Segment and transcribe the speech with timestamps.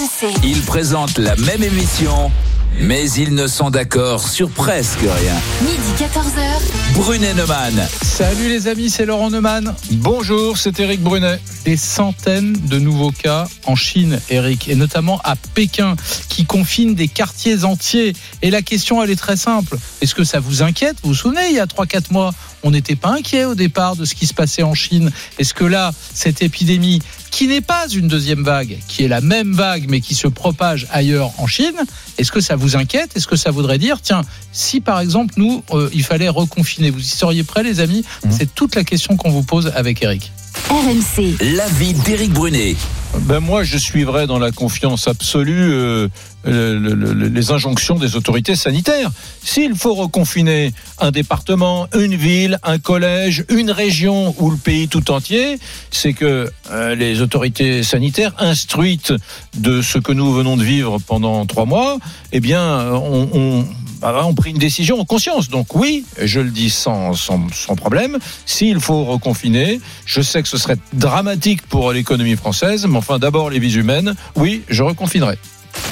[0.00, 0.32] RMC.
[0.44, 2.30] Ils présentent la même émission,
[2.78, 5.34] mais ils ne sont d'accord sur presque rien.
[5.62, 6.94] Midi 14h.
[6.94, 7.86] Brunet Neumann.
[8.02, 9.74] Salut les amis, c'est Laurent Neumann.
[9.92, 11.38] Bonjour, c'est Eric Brunet.
[11.64, 15.96] Des centaines de nouveaux cas en Chine, Eric, et notamment à Pékin,
[16.28, 18.14] qui confine des quartiers entiers.
[18.40, 19.76] Et la question, elle est très simple.
[20.00, 20.96] Est-ce que ça vous inquiète?
[21.02, 22.32] Vous vous souvenez, il y a 3-4 mois,
[22.62, 25.10] on n'était pas inquiet au départ de ce qui se passait en Chine.
[25.38, 29.52] Est-ce que là, cette épidémie, qui n'est pas une deuxième vague, qui est la même
[29.52, 31.76] vague, mais qui se propage ailleurs en Chine,
[32.18, 33.16] est-ce que ça vous inquiète?
[33.16, 34.22] Est-ce que ça voudrait dire, tiens,
[34.52, 38.04] si par exemple, nous, euh, il fallait reconfiner, vous y seriez prêts, les amis?
[38.30, 40.32] C'est toute la question qu'on vous pose avec Eric.
[40.68, 41.36] RMC.
[41.40, 42.76] L'avis d'Éric Brunet.
[43.18, 46.08] Ben moi, je suivrai dans la confiance absolue euh,
[46.44, 49.10] le- le- le- les injonctions des autorités sanitaires.
[49.42, 55.10] S'il faut reconfiner un département, une ville, un collège, une région ou le pays tout
[55.10, 55.58] entier,
[55.90, 59.12] c'est que euh, les autorités sanitaires instruites
[59.58, 61.98] de ce que nous venons de vivre pendant trois mois,
[62.32, 63.66] eh bien, on, on
[64.00, 65.50] bah, pris une décision en conscience.
[65.50, 68.16] Donc oui, je le dis sans, sans, sans problème,
[68.46, 73.48] s'il faut reconfiner, je sais que ce serait dramatique pour l'économie française, mais enfin d'abord
[73.48, 75.38] les vies humaines, oui, je reconfinerai.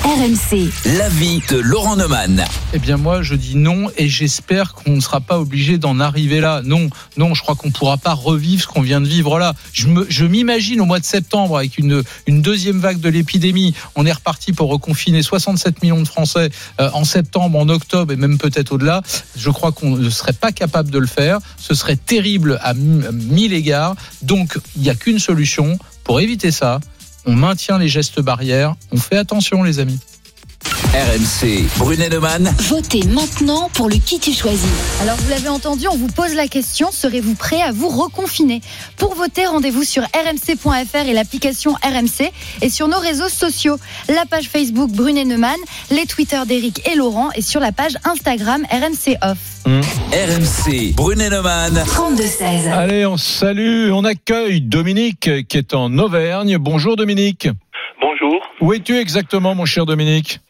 [0.04, 0.70] RMC.
[0.98, 2.44] L'avis de Laurent Neumann.
[2.74, 6.40] Eh bien moi je dis non et j'espère qu'on ne sera pas obligé d'en arriver
[6.40, 6.60] là.
[6.64, 9.54] Non, non, je crois qu'on ne pourra pas revivre ce qu'on vient de vivre là.
[9.72, 14.12] Je m'imagine au mois de septembre avec une, une deuxième vague de l'épidémie, on est
[14.12, 18.72] reparti pour reconfiner 67 millions de Français euh, en septembre, en octobre et même peut-être
[18.72, 19.02] au-delà.
[19.36, 21.38] Je crois qu'on ne serait pas capable de le faire.
[21.56, 23.94] Ce serait terrible à mille égards.
[24.20, 26.80] Donc il n'y a qu'une solution pour éviter ça.
[27.28, 28.74] On maintient les gestes barrières.
[28.90, 30.00] On fait attention les amis.
[30.94, 31.66] RMC.
[31.78, 32.54] Brunet Neumann.
[32.58, 34.68] Votez maintenant pour le qui tu choisis.
[35.02, 38.60] Alors vous l'avez entendu, on vous pose la question, serez-vous prêt à vous reconfiner?
[38.96, 42.30] Pour voter, rendez-vous sur rmc.fr et l'application RMC
[42.62, 43.76] et sur nos réseaux sociaux,
[44.08, 45.58] la page Facebook Brunet Neumann,
[45.90, 49.38] les Twitter d'Éric et Laurent et sur la page Instagram RMC Off.
[49.66, 50.94] RMC.
[50.94, 51.84] Brunet Neumann.
[51.86, 52.72] 32-16.
[52.72, 56.56] Allez, on salue, on accueille Dominique qui est en Auvergne.
[56.58, 57.48] Bonjour Dominique.
[58.00, 58.40] Bonjour.
[58.60, 60.40] Où es-tu exactement mon cher Dominique?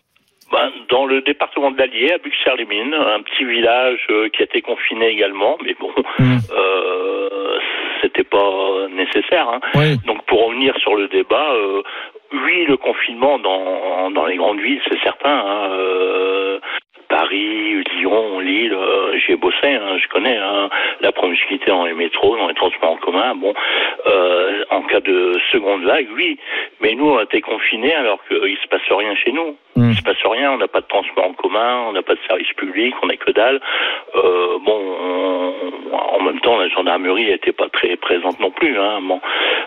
[0.89, 5.09] Dans le département de l'Allier, à Buxères-les-Mines, un petit village euh, qui a été confiné
[5.09, 6.39] également, mais bon, Mm.
[6.53, 7.59] euh,
[8.03, 9.49] c'était pas nécessaire.
[9.49, 9.61] hein.
[9.75, 9.97] Oui.
[10.07, 11.83] Donc pour revenir sur le débat, euh,
[12.33, 15.31] oui, le confinement dans, dans les grandes villes, c'est certain.
[15.47, 16.59] hein, euh,
[17.09, 20.69] Paris, Lyon, Lille, euh, j'y ai bossé, hein, je connais hein,
[21.01, 23.35] la promiscuité dans les métros, dans les transports en commun.
[23.35, 23.55] Bon,
[24.07, 26.39] euh, en cas de seconde vague, oui,
[26.83, 29.57] mais nous on a été confinés alors qu'il se passe rien chez nous.
[29.77, 29.91] Mm.
[29.91, 32.21] Il se passe rien, on n'a pas de transport en commun, on n'a pas de
[32.27, 33.61] service public, on n'a que dalle.
[34.17, 34.79] Euh, bon,
[35.13, 35.55] on-
[35.97, 38.79] en même temps, la gendarmerie n'était pas très présente non plus.
[38.79, 39.21] Hein, bon,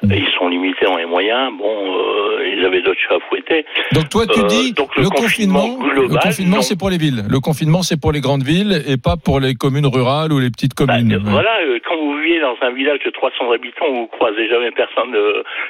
[0.03, 1.51] ils sont limités dans les moyens.
[1.57, 3.65] Bon, euh, ils avaient d'autres chats à fouetter.
[3.93, 6.89] Donc toi tu Euh, dis donc le le confinement, confinement le global, confinement c'est pour
[6.89, 7.23] les villes.
[7.29, 10.49] Le confinement c'est pour les grandes villes et pas pour les communes rurales ou les
[10.51, 11.17] petites Bah, communes.
[11.25, 11.57] voilà,
[11.87, 15.15] quand vous vivez dans un village de 300 habitants, vous croisez jamais personne.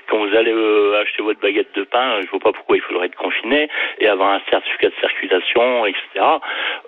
[0.10, 0.54] quand vous allez
[1.02, 4.30] acheter votre baguette de pain, je vois pas pourquoi il faudrait être confiné et avoir
[4.34, 6.02] un certificat de circulation, etc.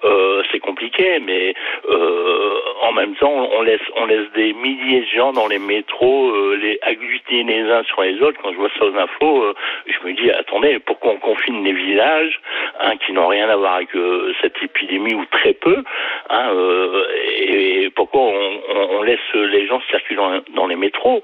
[0.03, 1.53] Euh, c'est compliqué, mais
[1.89, 6.29] euh, en même temps, on laisse on laisse des milliers de gens dans les métros,
[6.31, 8.39] euh, les agglutiner les uns sur les autres.
[8.41, 9.53] Quand je vois ça aux infos, euh,
[9.87, 12.39] je me dis attendez, pourquoi on confine les villages
[12.81, 13.89] hein, qui n'ont rien à voir avec
[14.41, 15.83] cette épidémie ou très peu
[16.29, 16.49] hein,
[17.39, 21.21] et pourquoi on, on- on laisse les gens circuler dans, dans les métros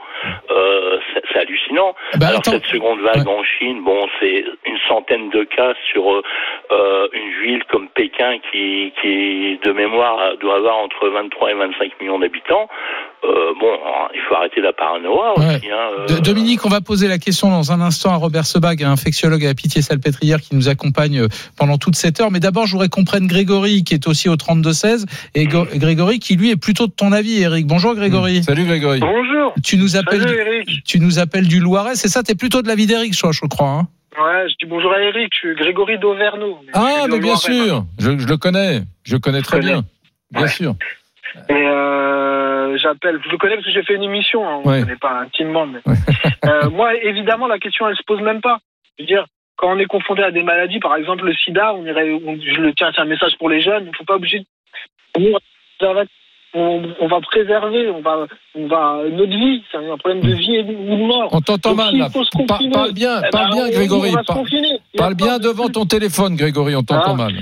[1.33, 1.95] c'est, hallucinant.
[2.19, 3.33] Bah, Alors cette seconde vague Ouais.
[3.33, 6.21] en Chine, bon, c'est une centaine de cas sur euh,
[6.71, 11.91] euh, une ville comme Pékin qui, qui de mémoire doit avoir entre 23 et 25
[12.01, 12.67] millions d'habitants.
[13.25, 13.71] Euh, bon,
[14.13, 15.55] il faut arrêter la paranoïa Ouais.
[15.57, 15.69] aussi.
[15.69, 18.83] Hein, euh, De- Dominique, on va poser la question dans un instant à Robert Sebag,
[18.83, 21.27] un infectiologue à la Pitié-Salpêtrière qui nous accompagne euh,
[21.57, 22.31] pendant toute cette heure.
[22.31, 25.05] Mais d'abord, je voudrais qu'on prenne Grégory, qui est aussi au 32-16,
[25.35, 27.67] et Go- Grégory qui, lui, est plutôt de ton avis, Eric.
[27.67, 28.43] Bonjour, Grégory.
[28.43, 28.99] Salut Grégory.
[28.99, 29.53] Bonjour.
[29.63, 30.83] Tu nous appelles, Salut du, Eric.
[30.85, 33.67] tu nous appelles du Loiret, c'est ça T'es plutôt de l'avis d'Eric, je, je crois.
[33.69, 33.87] Hein
[34.17, 36.41] Ouais, je dis bonjour à Eric, je suis Grégory d'Auvergne.
[36.73, 39.71] Ah mais bien sûr, je, je le connais, je le connais très connais.
[39.73, 39.83] bien,
[40.31, 40.47] bien Ouais.
[40.47, 40.73] sûr.
[41.47, 44.79] Et euh, j'appelle, je le connais parce que j'ai fait une émission, hein, on Ouais.
[44.79, 45.67] ne connaît pas intimement.
[45.67, 45.79] Mais...
[45.85, 45.95] Ouais.
[46.45, 48.59] Euh, moi, évidemment, la question, elle se pose même pas.
[48.97, 49.25] Je veux dire,
[49.57, 52.61] quand on est confronté à des maladies, par exemple le sida, on irait, on- je
[52.61, 54.45] le tiens, c'est un message pour les jeunes, il ne faut pas obliger.
[56.55, 58.25] On, on va préserver, on va,
[58.55, 61.29] on va notre vie, c'est un problème de vie et de ou de mort.
[61.31, 62.09] On t'entend mal là.
[62.11, 64.11] Par- confiner, parle bien, eh parle ben, bien Grégory.
[64.25, 64.43] Par-
[64.97, 67.17] Parle bien de- devant ton téléphone Grégory, on t'entend Ah.
[67.17, 67.33] mal.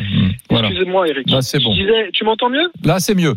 [0.50, 0.68] Voilà.
[0.68, 1.30] Excusez-moi, Eric.
[1.31, 1.74] Là, c'est bon.
[1.74, 2.69] Je disais, tu m'entends mieux?
[2.83, 3.33] Là c'est mieux.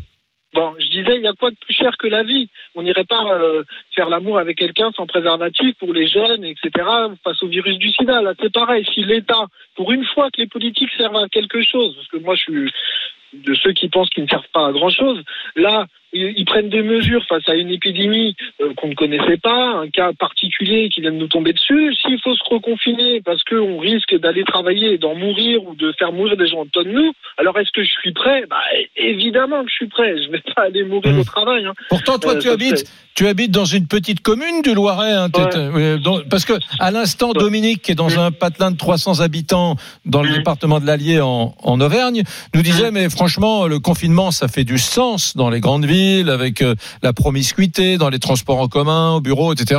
[0.53, 2.49] Bon, je disais, il y a quoi de plus cher que la vie?
[2.75, 3.63] On n'irait pas euh,
[3.95, 6.71] faire l'amour avec quelqu'un sans préservatif pour les jeunes, etc.
[7.23, 8.85] Face au virus du sida, là c'est pareil.
[8.93, 9.47] Si l'État,
[9.77, 12.73] pour une fois que les politiques servent à quelque chose, parce que moi je suis
[13.33, 15.23] de ceux qui pensent qu'ils ne servent pas à grand chose,
[15.57, 19.89] là ils, prennent des mesures face à une épidémie euh, qu'on ne connaissait pas, un
[19.89, 21.95] cas particulier qui vient de nous tomber dessus.
[21.95, 26.11] S'il faut se reconfiner parce qu'on risque d'aller travailler et d'en mourir ou de faire
[26.11, 28.45] mourir des gens autour de nous, alors est-ce que je suis prêt?
[28.51, 28.61] Bah,
[28.97, 30.21] Évidemment que je suis prêt.
[30.21, 31.21] Je vais pas aller mourir Mmh.
[31.21, 31.65] au travail.
[31.65, 31.75] Hein.
[31.89, 32.85] Pourtant, toi, Euh, tu habites,
[33.21, 35.13] tu habites dans une petite commune du Loiret.
[35.13, 35.99] hein, t'es- Ouais.
[35.99, 39.77] dans- parce que à l'instant, Dominique, qui est dans un patelin de 300 habitants
[40.07, 42.23] dans le département de l'Allier en, en Auvergne,
[42.55, 46.63] nous disait, mais franchement, le confinement, ça fait du sens dans les grandes villes, avec
[46.63, 49.79] euh, la promiscuité, dans les transports en commun, au bureau, etc.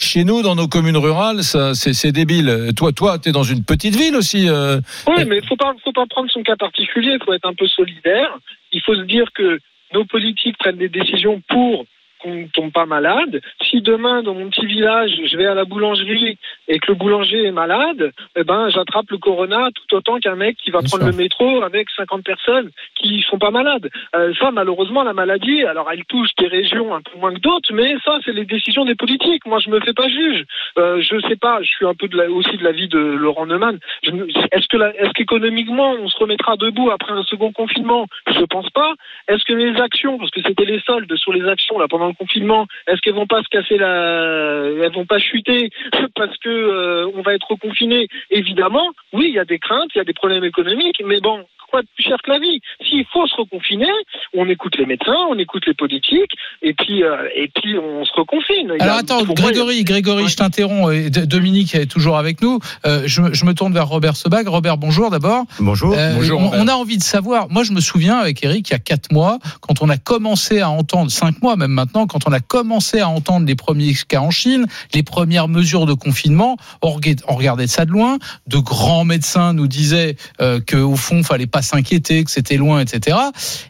[0.00, 2.70] Chez nous, dans nos communes rurales, c'est, débile.
[2.74, 4.48] Toi, toi, t'es dans une petite ville aussi.
[4.48, 7.18] euh, Oui, mais faut pas, faut pas prendre son cas particulier.
[7.22, 8.30] Faut être un peu solidaire.
[8.72, 9.58] Il faut se dire que
[9.92, 11.84] nos politiques prennent des décisions pour
[12.18, 13.40] qu'on ne tombe pas malade.
[13.62, 16.38] Si demain, dans mon petit village, je vais à la boulangerie
[16.68, 20.56] et que le boulanger est malade, eh ben, j'attrape le corona tout autant qu'un mec
[20.56, 21.12] qui va Bien prendre sûr.
[21.12, 23.90] le métro avec 50 personnes qui sont pas malades.
[24.14, 27.72] Euh, ça, malheureusement, la maladie, alors elle touche des régions un peu moins que d'autres,
[27.72, 29.46] mais ça, c'est les décisions des politiques.
[29.46, 30.44] Moi, je me fais pas juge.
[30.78, 33.46] Euh, je sais pas, je suis un peu de la, aussi de l'avis de Laurent
[33.46, 33.78] Neumann.
[34.02, 38.06] Est-ce que est-ce qu'économiquement, on se remettra debout après un second confinement?
[38.26, 38.94] Je pense pas.
[39.28, 42.14] Est-ce que les actions, parce que c'était les soldes sur les actions là pendant le
[42.14, 45.70] confinement, est-ce qu'elles vont pas se casser la, elles vont pas chuter
[46.16, 49.98] parce que euh, on va être reconfiné Évidemment, oui, il y a des craintes, il
[49.98, 51.44] y a des problèmes économiques, mais bon.
[51.70, 52.62] Quoi de plus cher que la vie?
[52.82, 53.90] S'il faut se reconfiner,
[54.34, 56.30] on écoute les médecins, on écoute les politiques,
[56.62, 58.70] et puis euh, et puis on se reconfine.
[58.80, 60.28] A- Alors attends, Grégory, Grégory, Ouais.
[60.30, 60.94] je t'interromps.
[60.94, 62.58] et D- Dominique est toujours avec nous.
[62.86, 64.48] Euh, je, me- je me tourne vers Robert Sebag.
[64.48, 65.44] Robert, bonjour d'abord.
[65.60, 65.92] Bonjour.
[65.94, 67.50] Euh, Bonjour, on, on a envie de savoir.
[67.50, 70.60] Moi, je me souviens avec Eric il y a quatre mois, quand on a commencé
[70.60, 74.20] à entendre cinq mois même maintenant, quand on a commencé à entendre les premiers cas
[74.20, 78.18] en Chine, les premières mesures de confinement, on regardait, ça de loin.
[78.46, 82.80] De grands médecins nous disaient euh, que au fond, fallait pas s'inquiéter, que c'était loin,
[82.80, 83.16] etc.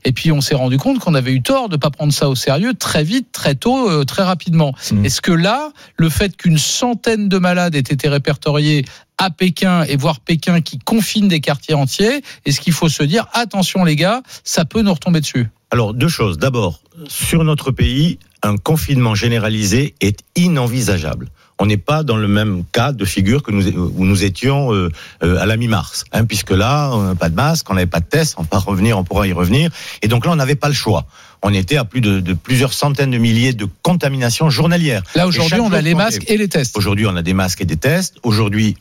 [0.04, 2.34] Et puis on s'est rendu compte qu'on avait eu tort de pas prendre ça au
[2.34, 4.72] sérieux très vite, très tôt, euh, très rapidement.
[4.92, 5.04] Mm.
[5.04, 8.84] Est-ce que là, le fait qu'une centaine de malades aient été répertoriés
[9.19, 13.26] à Pékin et voir Pékin qui confine des quartiers entiers, est-ce qu'il faut se dire
[13.32, 16.38] attention les gars, ça peut nous retomber dessus Alors, deux choses.
[16.38, 21.29] D'abord, sur notre pays, un confinement généralisé est inenvisageable.
[21.61, 24.93] On n'est pas dans le même cas de figure que nous, où nous étions euh,
[25.25, 27.99] euh, à la mi-mars, hein, puisque là, on n'a pas de masque, on n'avait pas
[27.99, 30.69] de test, on va revenir, on pourra y revenir, et donc là, on n'avait pas
[30.69, 31.06] le choix.
[31.43, 35.03] On était à plus de, de plusieurs centaines de milliers de contaminations journalières.
[35.17, 36.76] Là aujourd'hui, on a les masques et les tests.
[36.76, 38.19] Aujourd'hui, on a des masques et des tests.
[38.23, 38.76] Aujourd'hui,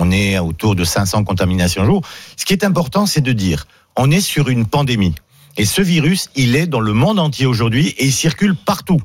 [0.00, 2.02] on est autour de 500 contaminations jour.
[2.36, 3.66] Ce qui est important, c'est de dire,
[3.96, 5.14] on est sur une pandémie.
[5.58, 9.02] Et ce virus, il est dans le monde entier aujourd'hui et il circule partout.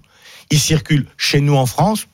[0.51, 2.07] Il circule chez nous en France,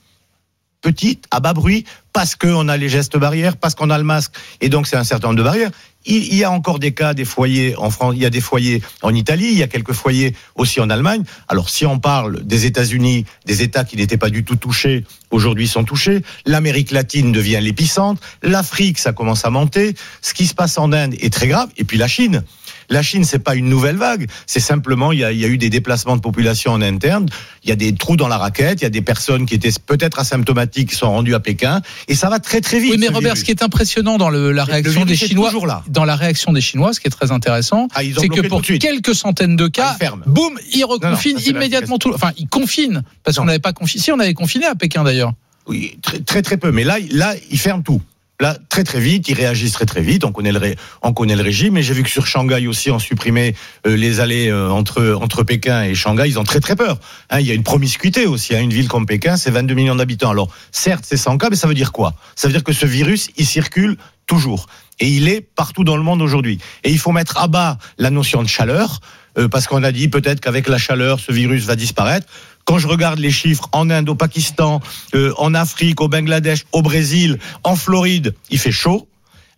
[0.81, 4.33] petite, à bas bruit, parce qu'on a les gestes barrières, parce qu'on a le masque,
[4.59, 5.71] et donc c'est un certain nombre de barrières.
[6.05, 8.81] Il y a encore des cas, des foyers en France, il y a des foyers
[9.03, 11.23] en Italie, il y a quelques foyers aussi en Allemagne.
[11.47, 15.67] Alors si on parle des États-Unis, des États qui n'étaient pas du tout touchés, aujourd'hui
[15.67, 16.23] sont touchés.
[16.47, 18.19] L'Amérique latine devient l'épicentre.
[18.41, 19.93] L'Afrique, ça commence à monter.
[20.23, 21.69] Ce qui se passe en Inde est très grave.
[21.77, 22.43] Et puis la Chine.
[22.91, 24.27] La Chine, c'est pas une nouvelle vague.
[24.45, 27.25] C'est simplement, il y, a, il y a eu des déplacements de population en interne.
[27.63, 28.81] Il y a des trous dans la raquette.
[28.81, 31.81] Il y a des personnes qui étaient peut-être asymptomatiques qui sont rendues à Pékin.
[32.07, 32.91] Et ça va très très vite.
[32.91, 33.39] Oui, mais ce Robert, virus.
[33.39, 35.83] ce qui est impressionnant dans le- la Le réaction des Chinois, là.
[35.87, 38.61] dans la réaction des Chinois, ce qui est très intéressant, Ah, ils c'est que pour
[38.61, 40.23] quelques centaines de Ah, cas, ils ferment.
[40.27, 42.11] boum, ils reconfinent immédiatement tout.
[42.13, 44.03] Enfin, ils confinent parce qu'on n'avait pas confiné.
[44.03, 45.31] Si on avait confiné à Pékin d'ailleurs.
[45.67, 46.71] Oui, très, très très peu.
[46.71, 48.01] Mais là, là, ils ferment tout.
[48.41, 50.25] Là, très très vite, ils réagissent très très vite.
[50.25, 51.77] On connaît le, régime.
[51.77, 53.53] Et j'ai vu que sur Shanghai aussi, on supprimait
[53.85, 56.23] euh, les allées euh, entre entre Pékin et Shanghai.
[56.27, 56.97] Ils ont très très peur.
[57.29, 58.55] Hein, il y a une promiscuité aussi.
[58.55, 60.31] Hein, une ville comme Pékin, c'est 22 millions d'habitants.
[60.31, 62.15] Alors, certes, c'est 100 cas, mais ça veut dire quoi?
[62.35, 63.95] Ça veut dire que ce virus, il circule
[64.25, 64.65] toujours.
[64.99, 66.57] Et il est partout dans le monde aujourd'hui.
[66.83, 69.01] Et il faut mettre à bas la notion de chaleur,
[69.37, 72.27] euh, parce qu'on a dit peut-être qu'avec la chaleur, ce virus va disparaître.
[72.65, 74.81] Quand je regarde les chiffres en Inde, au Pakistan,
[75.15, 79.07] euh, en Afrique, au Bangladesh, au Brésil, en Floride, il fait chaud.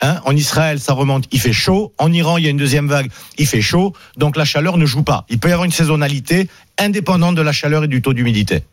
[0.02, 1.94] Hein, en Israël, ça remonte, il fait chaud.
[1.98, 3.94] En Iran, il y a une deuxième vague, il fait chaud.
[4.18, 5.26] Donc la chaleur ne joue pas.
[5.30, 8.64] Il peut y avoir une saisonnalité indépendante de la chaleur et du taux d'humidité.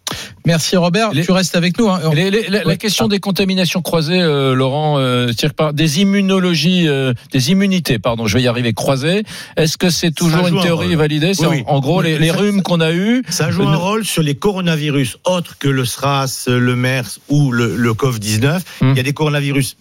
[0.47, 1.89] Merci Robert, Les- tu restes avec nous.
[1.89, 2.01] hein.
[2.15, 7.51] Les- les- la, question des contaminations croisées, euh, Laurent, euh, par des immunologies, euh, des
[7.51, 9.23] immunités, pardon, je vais y arriver, croisées.
[9.57, 10.97] Est-ce que c'est toujours une un théorie rôle.
[10.97, 11.33] validée?
[11.41, 13.23] Oui, en, gros les, les Ça- rhumes qu'on a eus.
[13.29, 17.77] Ça joue un rôle sur les coronavirus autres que le SRAS, le MERS ou le,
[17.77, 18.61] le COV-19.
[18.81, 18.91] Hmm.
[18.93, 19.77] Il y a des coronavirus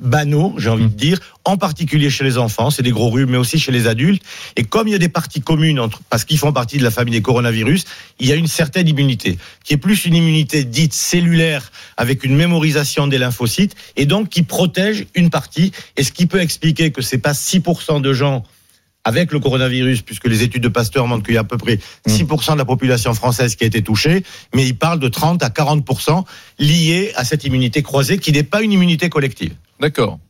[0.00, 3.36] banaux, j'ai envie de dire, en particulier chez les enfants, c'est des gros rhumes, mais
[3.36, 4.22] aussi chez les adultes.
[4.56, 6.90] Et comme il y a des parties communes entre, parce qu'ils font partie de la
[6.90, 7.84] famille des coronavirus,
[8.20, 12.36] il y a une certaine immunité, qui est plus une immunité dite cellulaire avec une
[12.36, 15.72] mémorisation des lymphocytes et donc qui protège une partie.
[15.96, 18.44] Et ce qui peut expliquer que c'est pas 6% de gens
[19.04, 21.80] avec le coronavirus, puisque les études de Pasteur montrent qu'il y a à peu près
[22.08, 24.22] 6% de la population française qui a été touchée,
[24.54, 26.24] mais ils parlent de 30 à 40%
[26.60, 29.54] liés à cette immunité croisée qui n'est pas une immunité collective.
[29.80, 30.20] D'accord.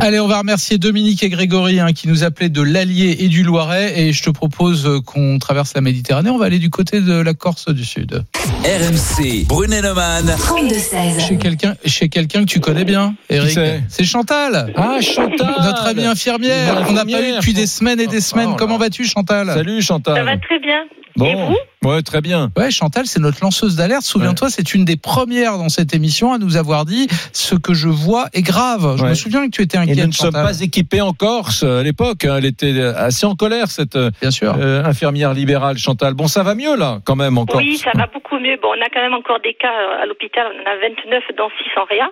[0.00, 3.42] Allez, on va remercier Dominique et Grégory hein, qui nous appelaient de l'Allier et du
[3.42, 3.98] Loiret.
[3.98, 6.30] Et je te propose euh, qu'on traverse la Méditerranée.
[6.30, 8.24] On va aller du côté de la Corse du Sud.
[8.64, 10.26] RMC, Brunet-Neumann.
[10.26, 11.26] 32-16.
[11.26, 13.52] Chez quelqu'un, chez quelqu'un que tu connais bien, Eric.
[13.52, 14.72] c'est C'est Chantal.
[14.76, 18.50] Ah, Chantal Notre amie infirmière, qu'on n'a pas eu depuis des semaines et des semaines.
[18.52, 19.46] Oh Comment vas-tu, Chantal?
[19.46, 20.16] Salut Chantal.
[20.16, 20.84] Ça va très bien.
[21.26, 21.46] Et Bon.
[21.46, 22.50] vous Ouais, très bien.
[22.58, 24.02] Ouais, Chantal, c'est notre lanceuse d'alerte.
[24.02, 27.88] Souviens-toi, c'est une des premières dans cette émission à nous avoir dit ce que je
[27.88, 28.96] vois est grave.
[28.98, 29.08] Je Ouais.
[29.10, 30.44] me souviens que tu étais Et inquiète, nous ne sommes Chantal.
[30.44, 32.26] pas équipés en Corse à l'époque.
[32.26, 32.36] hein.
[32.36, 34.54] Elle était assez en colère, cette euh, Bien sûr.
[34.54, 36.12] infirmière libérale, Chantal.
[36.12, 37.64] Bon, ça va mieux là, quand même, en Corse.
[37.64, 38.58] Oui, ça va beaucoup mieux.
[38.60, 40.46] Bon, on a quand même encore des cas euh, à l'hôpital.
[40.54, 42.10] On en a 29 dans 6 en réa.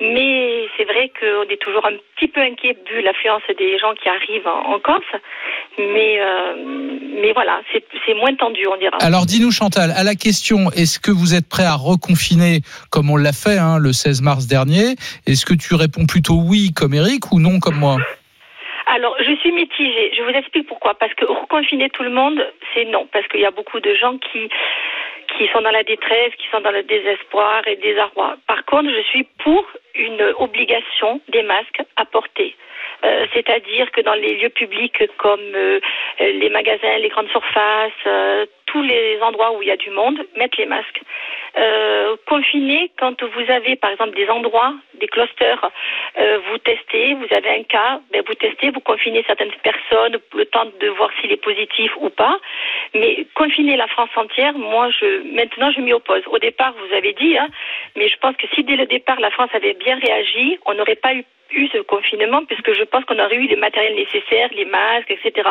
[0.00, 4.08] Mais c'est vrai qu'on est toujours un petit peu inquiet vu l'affluence des gens qui
[4.08, 5.02] arrivent en, en Corse.
[5.76, 6.54] Mais, euh,
[7.20, 8.96] mais voilà, c'est c'est moins tendu, on dira.
[9.00, 13.16] Alors dis-nous Chantal, à la question est-ce que vous êtes prêt à reconfiner comme on
[13.16, 14.94] l'a fait hein, le 16 mars dernier?
[15.26, 17.96] Est-ce que tu réponds plutôt oui comme Eric ou non comme moi?
[18.90, 20.12] Alors, je suis mitigée.
[20.16, 20.94] Je vous explique pourquoi.
[20.94, 22.40] Parce que reconfiner tout le monde,
[22.72, 23.06] c'est non.
[23.12, 24.48] Parce qu'il y a beaucoup de gens qui
[25.38, 28.36] qui sont dans la détresse, qui sont dans le désespoir et désarroi.
[28.46, 29.64] Par contre, je suis pour
[29.94, 32.56] une obligation des masques à porter.
[33.04, 35.78] Euh, C'est-à-dire que dans les lieux publics comme euh,
[36.18, 40.18] les magasins, les grandes surfaces, euh, tous les endroits où il y a du monde,
[40.36, 41.00] mettre les masques.
[41.56, 45.70] Euh, confiner quand vous avez par exemple des endroits, des clusters,
[46.18, 50.44] euh, vous testez, vous avez un cas, ben vous testez, vous confinez certaines personnes, le
[50.46, 52.38] temps de voir s'il est positif ou pas.
[52.94, 56.22] Mais confiner la France entière, moi je maintenant je m'y oppose.
[56.26, 57.48] Au départ, vous avez dit, hein,
[57.96, 60.96] mais je pense que si dès le départ la France avait bien réagi, on n'aurait
[60.96, 64.64] pas eu eu ce confinement puisque je pense qu'on aurait eu les matériels nécessaires, les
[64.64, 65.48] masques, etc.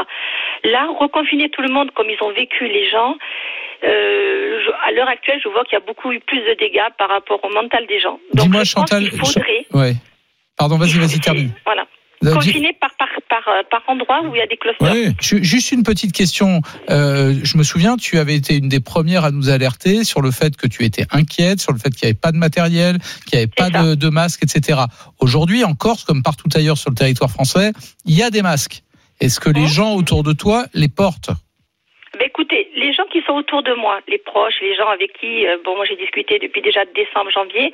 [0.63, 3.15] Là, reconfiner tout le monde comme ils ont vécu les gens,
[3.83, 6.89] euh, je- à l'heure actuelle, je vois qu'il y a beaucoup eu plus de dégâts
[6.97, 8.19] par rapport au mental des gens.
[8.33, 9.09] Donc, Dis-moi je pense Chantal.
[9.09, 9.93] qu'il faudrait, Ouais.
[10.57, 11.51] Pardon, vas-y, vas-y, termine.
[11.65, 11.85] Voilà.
[12.25, 14.91] Euh, Confiner par, par, par, euh, par endroit où il y a des clusters.
[14.91, 15.09] Oui.
[15.21, 16.61] Ju- Juste une petite question.
[16.89, 20.31] Euh, je me souviens, tu avais été une des premières à nous alerter sur le
[20.31, 22.97] fait que tu étais inquiète, sur le fait qu'il n'y avait pas de matériel,
[23.27, 24.79] qu'il n'y avait pas de, de masques, etc.
[25.19, 27.71] Aujourd'hui, en Corse, comme partout ailleurs sur le territoire français,
[28.05, 28.81] il y a des masques.
[29.21, 31.29] Est-ce que les Hein gens autour de toi les portent?
[32.19, 35.45] Ben écoutez, les gens qui sont autour de moi, les proches, les gens avec qui,
[35.45, 37.71] euh, bon, moi j'ai discuté depuis déjà décembre, janvier,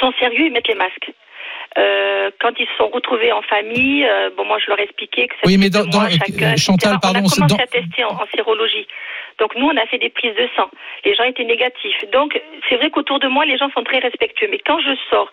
[0.00, 1.12] sont sérieux, ils mettent les masques.
[1.76, 5.26] Euh, quand ils se sont retrouvés en famille, euh, bon, moi je leur ai expliqué
[5.28, 6.56] que ça Oui, mais dans- deux mois dans- chacun, etc.
[6.56, 8.86] Chantal, pardon, on a commencé dans- à tester en, en sérologie.
[9.38, 10.70] Donc nous, on a fait des prises de sang.
[11.04, 12.04] Les gens étaient négatifs.
[12.12, 14.48] Donc c'est vrai qu'autour de moi, les gens sont très respectueux.
[14.50, 15.32] Mais quand je sors,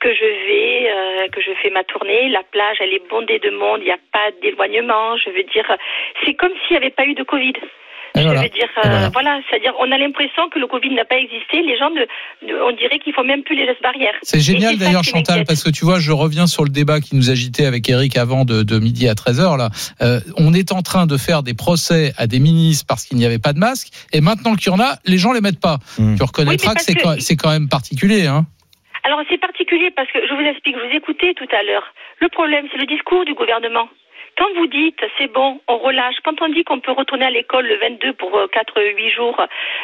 [0.00, 3.50] que je vais, euh, que je fais ma tournée, la plage, elle est bondée de
[3.50, 5.16] monde, il n'y a pas d'éloignement.
[5.16, 5.64] Je veux dire,
[6.24, 7.52] c'est comme s'il n'y avait pas eu de Covid.
[8.14, 8.42] Et Je voilà.
[8.42, 9.08] veux dire, euh, voilà.
[9.10, 11.62] voilà, c'est-à-dire, on a l'impression que le Covid n'a pas existé.
[11.62, 12.00] Les gens, ne,
[12.46, 14.12] ne- on dirait qu'il faut même plus les gestes barrières.
[14.22, 17.30] C'est génial d'ailleurs Chantal parce que tu vois je reviens sur le débat qui nous
[17.30, 19.70] agitait avec Eric avant de, de midi à 13h là.
[20.02, 23.24] Euh, on est en train de faire des procès à des ministres parce qu'il n'y
[23.24, 25.78] avait pas de masque et maintenant qu'il y en a les gens les mettent pas.
[25.98, 26.16] Mmh.
[26.16, 28.44] Tu reconnaîtras Oui, mais que c'est parce quand, que- c'est quand même particulier hein.
[29.04, 31.82] Alors c'est particulier parce que je vous explique, je vous écoutais tout à l'heure.
[32.20, 33.88] Le problème, c'est le discours du gouvernement.
[34.38, 37.66] Quand vous dites c'est bon, on relâche, quand on dit qu'on peut retourner à l'école
[37.66, 39.40] le 22 pour 4-8 jours,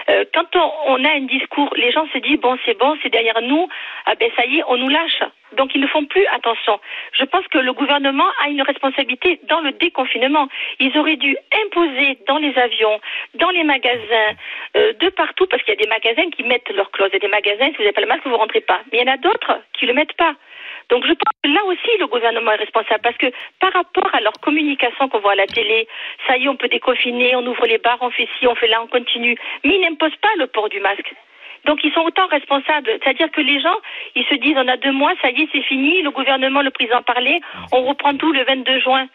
[0.08, 3.40] euh, quand on, a un discours, les gens se disent bon c'est bon, c'est derrière
[3.42, 3.68] nous,
[4.06, 5.22] ah ben ça y est, on nous lâche.
[5.56, 6.78] Donc ils ne font plus attention.
[7.12, 10.48] Je pense que le gouvernement a une responsabilité dans le déconfinement.
[10.78, 13.00] Ils auraient dû imposer dans les avions,
[13.34, 14.34] dans les magasins,
[14.76, 17.08] euh, de partout, parce qu'il y a des magasins qui mettent leur clause.
[17.12, 18.80] Il y a des magasins, si vous n'avez pas le masque, vous ne rentrez pas.
[18.92, 20.34] Mais il y en a d'autres qui ne le mettent pas.
[20.90, 23.26] Donc je pense que là aussi le gouvernement est responsable parce que
[23.60, 25.86] par rapport à leur communication qu'on voit à la télé,
[26.26, 28.68] ça y est, on peut déconfiner, on ouvre les bars, on fait ci, on fait
[28.68, 29.36] là, on continue.
[29.64, 31.14] Mais ils n'imposent pas le port du masque.
[31.64, 32.90] Donc ils sont autant responsables.
[33.02, 33.76] C'est-à-dire que les gens,
[34.14, 36.70] ils se disent on a deux mois, ça y est, c'est fini, le gouvernement, le
[36.70, 37.40] président parlait,
[37.72, 39.06] on reprend tout le 22 juin.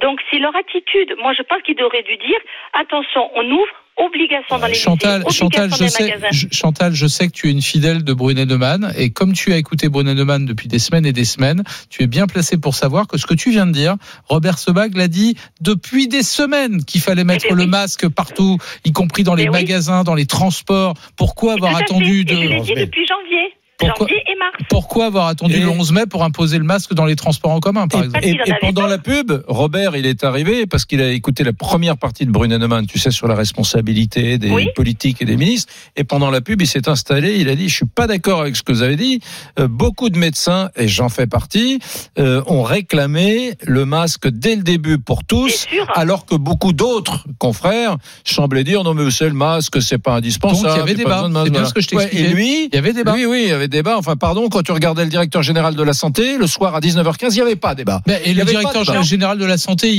[0.00, 1.14] Donc c'est leur attitude.
[1.18, 2.40] Moi je pense qu'ils auraient dû dire
[2.74, 7.26] attention, on ouvre, obligation dans les Chantal, lycées, Chantal, je sais, je- Chantal, je sais
[7.28, 10.44] que tu es une fidèle de Brunet Neumann et comme tu as écouté Brunet Neumann
[10.46, 13.34] depuis des semaines et des semaines, tu es bien placé pour savoir que ce que
[13.34, 13.96] tu viens de dire,
[14.28, 17.68] Robert Sebag l'a dit depuis des semaines qu'il fallait mettre ben le oui.
[17.68, 19.50] masque partout, y compris dans les oui.
[19.50, 20.94] magasins, dans les transports.
[21.16, 22.32] Pourquoi avoir attendu fait.
[22.34, 23.54] Et je l'ai de dit depuis janvier.
[23.88, 24.52] Pourquoi- janvier et mars.
[24.68, 27.60] Pourquoi avoir attendu Et- le 11 mai pour imposer le masque dans les transports en
[27.60, 31.10] commun, par Et, exemple et- pendant la pub, Robert, il est arrivé parce qu'il a
[31.10, 34.68] écouté la première partie de Brunenemann, tu sais, sur la responsabilité des Oui.
[34.74, 35.72] politiques et des ministres.
[35.96, 38.56] Et pendant la pub, il s'est installé, il a dit, je suis pas d'accord avec
[38.56, 39.20] ce que vous avez dit.
[39.58, 41.78] Euh, beaucoup de médecins, et j'en fais partie,
[42.18, 45.66] euh, ont réclamé le masque dès le début pour tous.
[45.94, 50.62] Alors que beaucoup d'autres confrères semblaient dire non mais c'est le masque c'est pas indispensable.
[50.68, 51.22] Donc, il y avait débat.
[51.24, 51.66] C'est bien voilà.
[51.68, 52.24] ce que je t'ai Ouais, expliqué.
[52.30, 53.12] Et lui, Il y avait débat.
[53.14, 53.98] oui, oui, il y avait débat.
[53.98, 57.26] Enfin, pardon, quand tu regardais le directeur général de la santé, le soir à 19h15,
[57.30, 58.00] il n'y avait pas débat.
[58.06, 59.90] Ben, et Il le avait directeur pas de- général de la santé,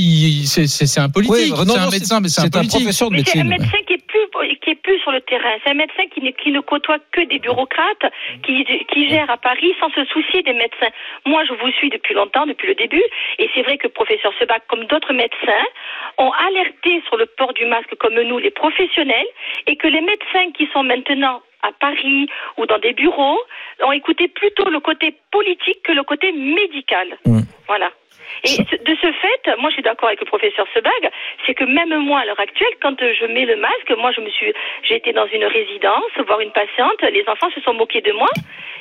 [0.46, 1.34] c'est- un politique.
[1.34, 2.80] Oui, non, c'est un médecin, mais c'est un un politique.
[2.80, 3.62] professeur de Mais c'est un médecine.
[3.64, 4.03] médecin qui est
[4.94, 5.54] plus sur le terrain.
[5.64, 8.06] C'est un médecin qui, ne- qui ne côtoie que des bureaucrates,
[8.44, 10.90] qui, qui gère à Paris sans se soucier des médecins.
[11.26, 13.02] Moi, je vous suis depuis longtemps, depuis le début,
[13.38, 15.66] et c'est vrai que professeur Sebac, comme d'autres médecins,
[16.18, 19.26] ont alerté sur le port du masque comme nous, les professionnels,
[19.66, 23.40] et que les médecins qui sont maintenant à Paris ou dans des bureaux
[23.82, 27.16] ont écouté plutôt le côté politique que le côté médical.
[27.24, 27.40] Mm.
[27.66, 27.90] Voilà.
[28.44, 31.10] Et de ce fait, moi je suis d'accord avec le professeur Sebag,
[31.46, 34.20] c'est que même moi à l'heure actuelle, quand euh, je mets le masque, moi je
[34.20, 34.52] me suis,
[34.82, 38.28] j'ai été dans une résidence voir une patiente, les enfants se sont moqués de moi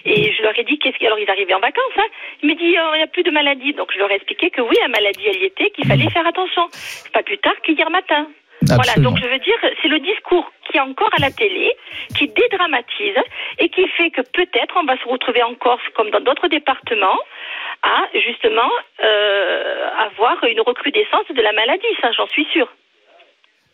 [0.06, 2.08] et je leur ai dit qu'est-ce qui, alors ils arrivaient en vacances, hein,
[2.42, 4.62] ils me dit il n'y a plus de maladie, donc je leur ai expliqué que
[4.62, 6.68] oui la maladie elle y était, qu'il fallait faire attention,
[7.14, 8.28] pas plus tard qu'hier matin.
[8.68, 11.76] Voilà, donc je veux dire, c'est le discours qui est encore à la télé,
[12.18, 13.20] qui dédramatise
[13.60, 17.20] et qui fait que peut-être on va se retrouver en Corse, comme dans d'autres départements,
[17.84, 18.72] à justement
[19.04, 22.68] euh, avoir une recrudescence de la maladie, ça j'en suis sûre.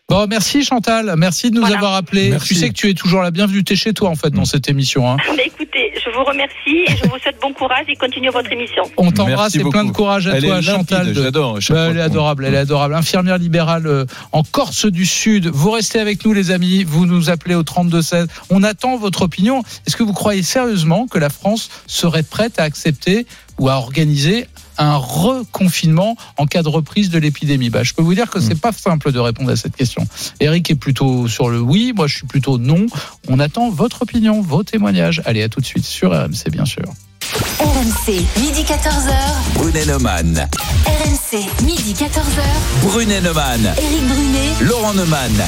[0.10, 1.75] Bon, merci Chantal, merci de nous Voilà.
[1.78, 2.32] avoir appelés.
[2.32, 2.48] Merci.
[2.48, 3.63] Tu sais que tu es toujours la bienvenue.
[3.63, 5.08] T'es chez toi en fait dans cette émission.
[5.08, 5.18] hein.
[5.38, 8.84] Mais écoutez, je vous remercie et je vous souhaite bon courage et continuez votre émission.
[8.98, 11.13] On t'embrasse et plein de courage à Elle toi, est Chantal.
[11.13, 11.60] de- j'adore.
[11.70, 12.96] Bah, elle est adorable, elle est adorable.
[12.96, 15.48] Infirmière libérale euh, en Corse du Sud.
[15.48, 16.84] Vous restez avec nous, les amis.
[16.84, 18.28] Vous nous appelez au 3216.
[18.50, 19.63] On attend votre opinion.
[19.88, 23.25] Est-ce que vous croyez sérieusement que la France serait prête à accepter
[23.60, 24.48] ou à organiser
[24.79, 28.59] un reconfinement en cas de reprise de l'épidémie bah, Je peux vous dire que c'est
[28.59, 30.07] pas simple de répondre à cette question.
[30.39, 32.88] Eric est plutôt sur le oui, moi je suis plutôt non.
[33.27, 35.21] On attend votre opinion, vos témoignages.
[35.25, 36.83] Allez, à tout de suite sur RMC, bien sûr.
[37.59, 39.13] RMC, midi 14h.
[39.53, 40.50] Brunet Neumann.
[40.86, 42.88] RMC, midi 14h.
[42.88, 43.74] Brunet Neumann.
[43.77, 44.54] Éric Brunet.
[44.62, 45.43] Laurent Neumann.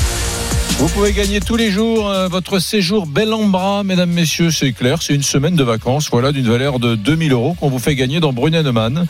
[0.81, 4.71] Vous pouvez gagner tous les jours euh, votre séjour bel en bras, mesdames, messieurs, c'est
[4.71, 5.03] clair.
[5.03, 8.19] C'est une semaine de vacances, voilà, d'une valeur de 2000 euros qu'on vous fait gagner
[8.19, 9.05] dans Brunet-Neumann.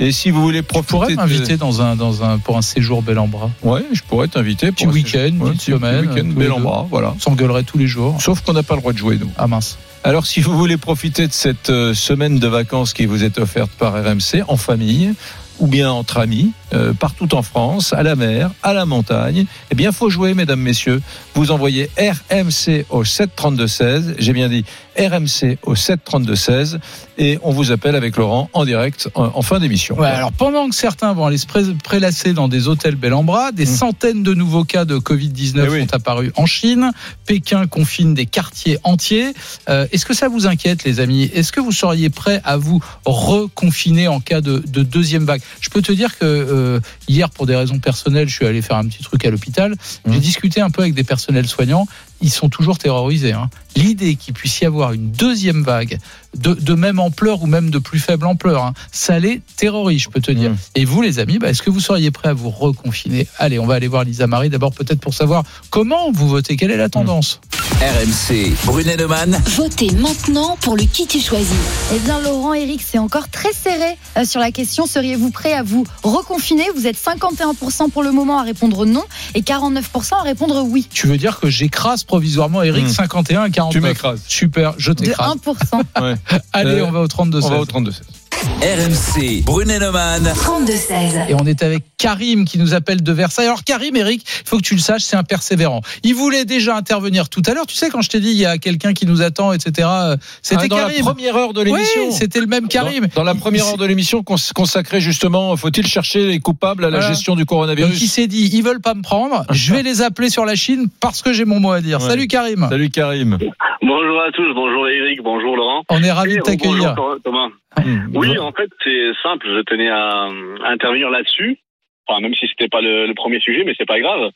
[0.00, 3.00] Et si vous voulez Tu profiter, de- m'inviter dans un, dans un, pour un séjour
[3.00, 3.50] bel en bras.
[3.62, 4.70] ouais, je pourrais t'inviter.
[4.70, 6.62] Pour un week-end, une Ouais, semaine, week-end, tous bel les en deux.
[6.62, 7.14] bras, voilà.
[7.16, 8.20] On s'engueulerait tous les jours.
[8.20, 9.30] Sauf qu'on n'a pas le droit de jouer, nous.
[9.38, 9.78] Ah mince.
[10.04, 13.70] Alors, si vous voulez profiter de cette euh, semaine de vacances qui vous est offerte
[13.78, 15.14] par RMC en famille
[15.60, 19.74] ou bien entre amis, euh, partout en France, à la mer, à la montagne, eh
[19.74, 21.00] bien, faut jouer, mesdames, messieurs.
[21.34, 24.14] Vous envoyez RMC au 732-16.
[24.18, 24.64] J'ai bien dit
[24.98, 26.78] RMC au 732-16
[27.18, 29.98] et on vous appelle avec Laurent en direct en, en fin d'émission.
[29.98, 33.24] Ouais, alors pendant que certains vont aller se pré- prélasser dans des hôtels bel en
[33.24, 33.76] bras, des Mmh.
[33.76, 35.80] centaines de nouveaux cas de Covid-19 Eh oui.
[35.80, 36.92] sont apparus en Chine.
[37.26, 39.32] Pékin confine des quartiers entiers.
[39.68, 41.24] Euh, Est-ce que ça vous inquiète, les amis?
[41.34, 45.40] Est-ce que vous seriez prêts à vous reconfiner en cas de, de deuxième vague?
[45.60, 46.63] Je peux te dire que euh,
[47.08, 49.74] hier, pour des raisons personnelles, je suis allé faire un petit truc à l'hôpital.
[50.06, 50.20] J'ai Mmh.
[50.20, 51.86] discuté un peu avec des personnels soignants.
[52.20, 53.32] Ils sont toujours terrorisés.
[53.32, 53.50] hein.
[53.76, 55.98] L'idée qu'il puisse y avoir une deuxième vague
[56.38, 60.08] de, de même ampleur ou même de plus faible ampleur, hein, ça les terrorise, je
[60.08, 60.52] peux te dire.
[60.52, 60.56] Mmh.
[60.76, 63.26] Et vous, les amis, bah, est-ce que vous seriez prêts à vous reconfiner?
[63.38, 66.70] Allez, on va aller voir Lisa Marie d'abord, peut-être pour savoir comment vous votez, quelle
[66.70, 67.40] est la tendance?
[67.80, 68.52] RMC.
[68.64, 69.40] Brunet Neumann.
[69.56, 71.52] Votez maintenant pour le qui tu choisis.
[71.94, 74.86] Eh bien, Laurent, Eric, c'est encore très serré euh, sur la question.
[74.86, 76.64] Seriez-vous prêt à vous reconfiner?
[76.76, 79.82] Vous êtes 51% pour le moment à répondre non et 49%
[80.20, 80.86] à répondre oui.
[80.92, 82.88] Tu veux dire que j'écrase provisoirement Eric Mmh.
[82.90, 84.22] 51 à 49 Tu m'écrases.
[84.28, 85.34] Super, je De t'écrase.
[85.34, 85.82] 1%.
[86.00, 86.14] Ouais.
[86.52, 88.02] Allez, Euh, on va au 32 On va au 16.
[88.44, 89.42] 32 RMC.
[89.44, 90.22] Brunet Neumann.
[90.24, 91.30] 32-16.
[91.30, 93.46] Et on est avec Karim qui nous appelle de Versailles.
[93.46, 95.80] Alors Karim, Eric, il faut que tu le saches, c'est un persévérant.
[96.02, 97.66] Il voulait déjà intervenir tout à l'heure.
[97.66, 99.88] Tu sais, quand je t'ai dit, il y a quelqu'un qui nous attend, etc.
[99.90, 101.04] euh, C'était Ah, dans la Karim.
[101.04, 102.10] première heure de Oui, l'émission.
[102.10, 103.06] c'était le même Karim.
[103.14, 106.90] Dans, dans la première heure de l'émission cons- consacrée justement, faut-il chercher les coupables à
[106.90, 107.14] la Voilà.
[107.14, 110.02] gestion du Donc coronavirus il s'est dit, ils veulent pas me prendre, je vais les
[110.02, 112.00] appeler sur la Chine parce que j'ai mon mot à dire.
[112.02, 112.08] Ouais.
[112.08, 113.38] Salut Karim, Salut Karim.
[113.82, 115.82] Bonjour à tous, bonjour Eric, bonjour Laurent.
[115.90, 116.94] on est ravis de t'accueillir.
[116.96, 117.48] bonjour Thomas.
[117.82, 118.16] Mmh.
[118.16, 120.28] Oui, en fait, c'est simple, je tenais à,
[120.62, 121.58] à intervenir là-dessus.
[122.06, 124.30] Enfin, même si c'était pas le, le premier sujet, mais c'est pas grave.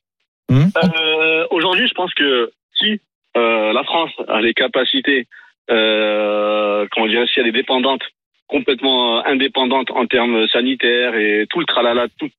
[0.49, 0.65] Mmh.
[0.83, 3.01] Euh, Aujourd'hui, je pense que si
[3.37, 5.27] euh, la France a les capacités,
[5.71, 8.03] euh, comment dire, si elle est dépendante,
[8.47, 12.31] complètement euh, indépendante en termes sanitaires et tout le tralala, tout,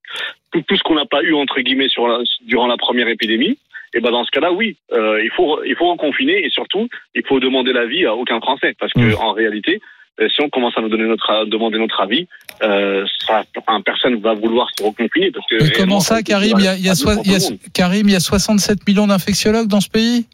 [0.51, 3.59] tout, tout ce qu'on n'a pas eu entre guillemets sur la, durant la première épidémie,
[3.93, 7.23] et ben dans ce cas-là, oui, euh, il faut il faut reconfiner et surtout il
[7.27, 9.15] faut demander l'avis à aucun Français parce que Mmh.
[9.21, 9.79] en réalité,
[10.21, 12.27] euh, si on commence à nous donner notre à demander notre avis,
[12.61, 15.63] euh, ça, enfin, personne va vouloir se reconfiner parce que.
[15.63, 16.93] Mais comment ça, Karim il y a, il y a
[17.25, 17.49] il y a-.
[17.73, 20.27] Karim, il y a 67 millions d'infectiologues dans ce pays?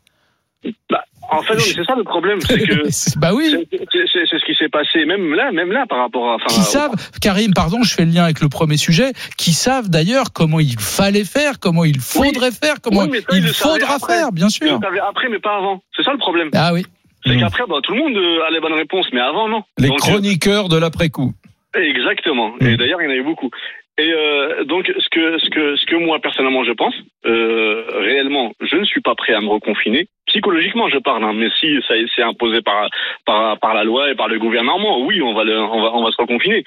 [0.90, 3.18] Bah, en fait, c'est ça le problème, c'est que.
[3.20, 3.68] Bah oui.
[3.72, 6.36] C'est ce qui s'est passé, même là, même là, par rapport à.
[6.36, 9.54] enfin, qui au- savent, Karim, pardon, je fais le lien avec le premier sujet, qui
[9.54, 13.48] savent d'ailleurs comment il fallait faire, comment il faudrait faire, comment Oui, mais ça, il
[13.48, 14.14] faudra après.
[14.18, 14.80] faire, bien Ils sûr.
[14.80, 15.82] le savaient après, mais pas avant.
[15.96, 16.50] C'est ça le problème.
[16.54, 16.86] Ah oui.
[17.26, 17.40] C'est Mmh.
[17.40, 19.64] qu'après, bah, tout le monde euh, a les bonnes réponses, mais avant, non.
[19.78, 21.34] Les Donc, euh, chroniqueurs de l'après-coup.
[21.76, 22.54] Exactement.
[22.62, 23.50] Et d'ailleurs, il y en a eu beaucoup.
[23.98, 26.94] Et euh, donc, ce que, ce que, ce que moi personnellement je pense,
[27.26, 30.08] euh, réellement, je ne suis pas prêt à me reconfiner.
[30.28, 31.24] Psychologiquement, je parle.
[31.24, 32.90] Hein, mais si ça c'est imposé par,
[33.26, 36.04] par par la loi et par le gouvernement, oui, on va le, on va on
[36.04, 36.66] va se reconfiner.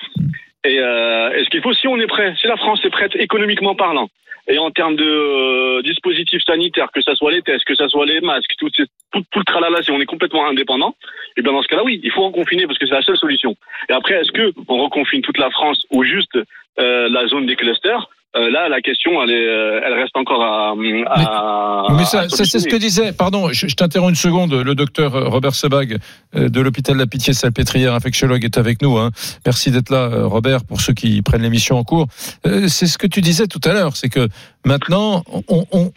[0.65, 3.75] Et euh, est-ce qu'il faut, si on est prêt, si la France est prête économiquement
[3.75, 4.09] parlant,
[4.49, 8.07] et en termes de euh, dispositifs sanitaires, que ce soit les tests, que ce soit
[8.07, 10.95] les masques, tout, ces- tout, tout le tralala, si on est complètement indépendant,
[11.37, 13.57] et bien dans ce cas-là, oui, il faut reconfiner parce que c'est la seule solution.
[13.89, 16.39] Et après, est-ce que on reconfine toute la France ou juste
[16.79, 20.71] la zone des clusters Euh, Là, la question, elle, est, euh, elle reste encore à.
[20.71, 24.75] à Mais ça, ça, c'est ce que disait, pardon, je, je t'interromps une seconde, le
[24.75, 25.97] docteur Robert Sebag
[26.37, 28.99] euh, de l'hôpital de la Pitié-Salpêtrière, infectiologue, est avec nous.
[28.99, 29.11] Hein.
[29.47, 32.07] Merci d'être là, euh, Robert, pour ceux qui prennent l'émission en cours.
[32.47, 34.29] Euh, c'est ce que tu disais tout à l'heure, c'est que
[34.65, 35.91] maintenant, on, on,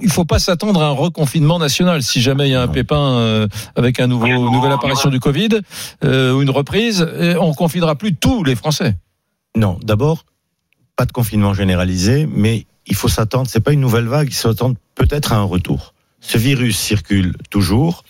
[0.00, 3.18] il faut pas s'attendre à un reconfinement national si jamais il y a un pépin
[3.18, 5.60] euh, avec un nouveau, une nouvelle apparition du Covid
[6.04, 8.94] euh, ou une reprise, euh, on confinera plus tous les Français.
[9.56, 10.24] Non, d'abord,
[10.96, 14.48] pas de confinement généralisé, mais il faut s'attendre, c'est pas une nouvelle vague, il faut
[14.48, 15.94] s'attendre peut-être à un retour.
[16.20, 18.04] Ce virus circule toujours.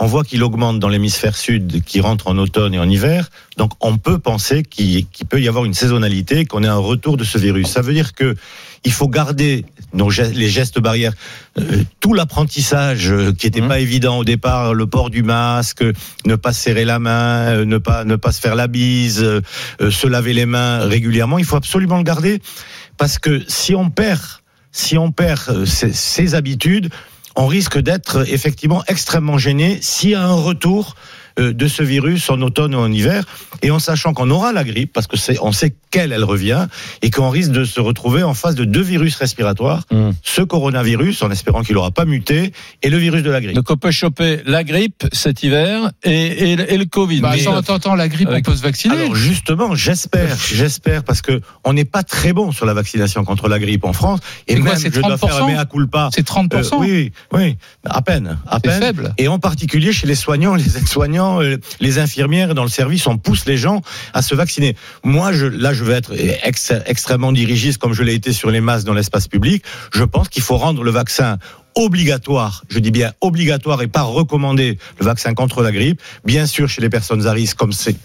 [0.00, 3.30] On voit qu'il augmente dans l'hémisphère sud, qui rentre en automne et en hiver.
[3.56, 7.24] Donc, on peut penser qu'il peut y avoir une saisonnalité, qu'on ait un retour de
[7.24, 7.66] ce virus.
[7.66, 8.36] Ça veut dire que
[8.84, 11.14] il faut garder nos gestes- les gestes barrières,
[11.58, 13.68] euh, tout l'apprentissage euh, qui n'était Mhm.
[13.68, 15.82] pas évident au départ, le port du masque,
[16.24, 19.26] ne pas se serrer la main, euh, ne pas ne pas se faire la bise,
[19.80, 21.38] se laver les mains régulièrement.
[21.38, 22.40] Il faut absolument le garder
[22.98, 24.20] parce que si on perd,
[24.70, 26.88] si on perd ces, ces habitudes,
[27.36, 30.94] on risque d'être effectivement extrêmement gêné s'il y a un retour
[31.38, 33.24] de ce virus en automne ou en hiver,
[33.62, 36.66] et en sachant qu'on aura la grippe, parce que c'est, on sait qu'elle, elle revient,
[37.02, 40.10] et qu'on risque de se retrouver en face de deux virus respiratoires, Mm.
[40.22, 43.54] ce coronavirus, en espérant qu'il n'aura pas muté, et le virus de la grippe.
[43.54, 47.20] Donc on peut choper la grippe cet hiver et, et, et le Covid.
[47.20, 48.96] Bah, Mais- attends, attends, attends, la grippe, Avec- on peut se vacciner.
[48.96, 53.48] Alors justement, j'espère, j'espère, parce que on n'est pas très bon sur la vaccination contre
[53.48, 56.10] la grippe en France, et quoi, même c'est je dois faire 30% un mea culpa.
[56.14, 56.74] c'est 30%.
[56.74, 57.56] Euh, oui, oui,
[57.88, 58.80] à peine, à c'est peine.
[58.82, 59.14] faible.
[59.18, 63.18] Et en particulier chez les soignants, les aides-soignants, euh, les infirmières dans le service, on
[63.18, 63.82] pousse les gens
[64.14, 64.76] à se vacciner.
[65.04, 66.12] Moi, là, je vais être
[66.42, 69.62] ex- extrêmement dirigiste comme je l'ai été sur les masques dans l'espace public.
[69.92, 71.38] Je pense qu'il faut rendre le vaccin
[71.74, 76.68] obligatoire, je dis bien obligatoire et pas recommandé, le vaccin contre la grippe, bien sûr
[76.68, 77.96] chez les personnes à risque, comme c'est,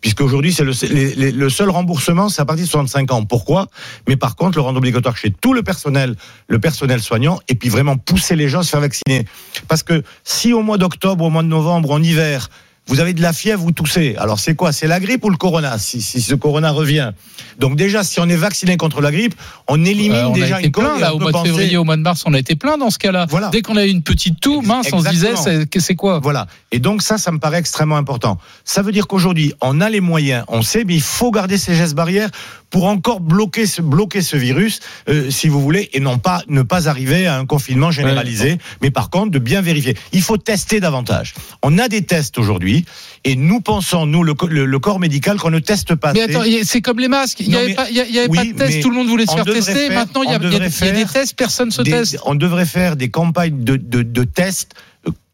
[0.00, 3.24] puisque aujourd'hui c'est le, le seul remboursement, c'est à partir de 65 ans.
[3.24, 3.68] Pourquoi?
[4.08, 6.16] Mais par contre, le rendre obligatoire chez tout le personnel,
[6.48, 9.24] le personnel soignant, et puis vraiment pousser les gens à se faire vacciner.
[9.68, 12.48] Parce que si au mois d'octobre, au mois de novembre, en hiver,
[12.86, 14.16] vous avez de la fièvre, vous toussez.
[14.16, 14.72] Alors c'est quoi?
[14.72, 17.12] C'est la grippe ou le corona si, si ce corona revient?
[17.58, 19.34] Donc déjà, si on est vacciné contre la grippe,
[19.68, 21.76] on élimine Euh, on déjà a été une plein là on au mois de février,
[21.76, 23.26] au mois de mars, on a été plein dans ce cas-là.
[23.28, 23.48] Voilà.
[23.50, 26.18] Dès qu'on a eu une petite toux, mince, on se disait c'est quoi?
[26.18, 26.46] Voilà.
[26.72, 28.38] Et donc ça, ça me paraît extrêmement important.
[28.64, 31.74] Ça veut dire qu'aujourd'hui, on a les moyens, on sait, mais il faut garder ces
[31.74, 32.30] gestes barrières
[32.70, 36.62] pour encore bloquer ce, bloquer ce virus, euh, si vous voulez, et non pas ne
[36.62, 39.96] pas arriver à un confinement généralisé, mais par contre de bien vérifier.
[40.12, 41.34] Il faut tester davantage.
[41.62, 42.79] On a des tests aujourd'hui,
[43.24, 46.12] et nous pensons, nous, le, co- le- le corps médical, qu'on ne teste pas.
[46.12, 47.40] Mais attends, c'est comme les masques.
[47.40, 49.32] Il n'y avait, mais- pas, y avait oui, de test, tout le monde voulait se
[49.34, 49.72] faire tester.
[49.88, 52.18] faire- Maintenant, il y, a, y y des tests, personne se Des- teste.
[52.24, 54.74] on devrait faire des campagnes de, de, de tests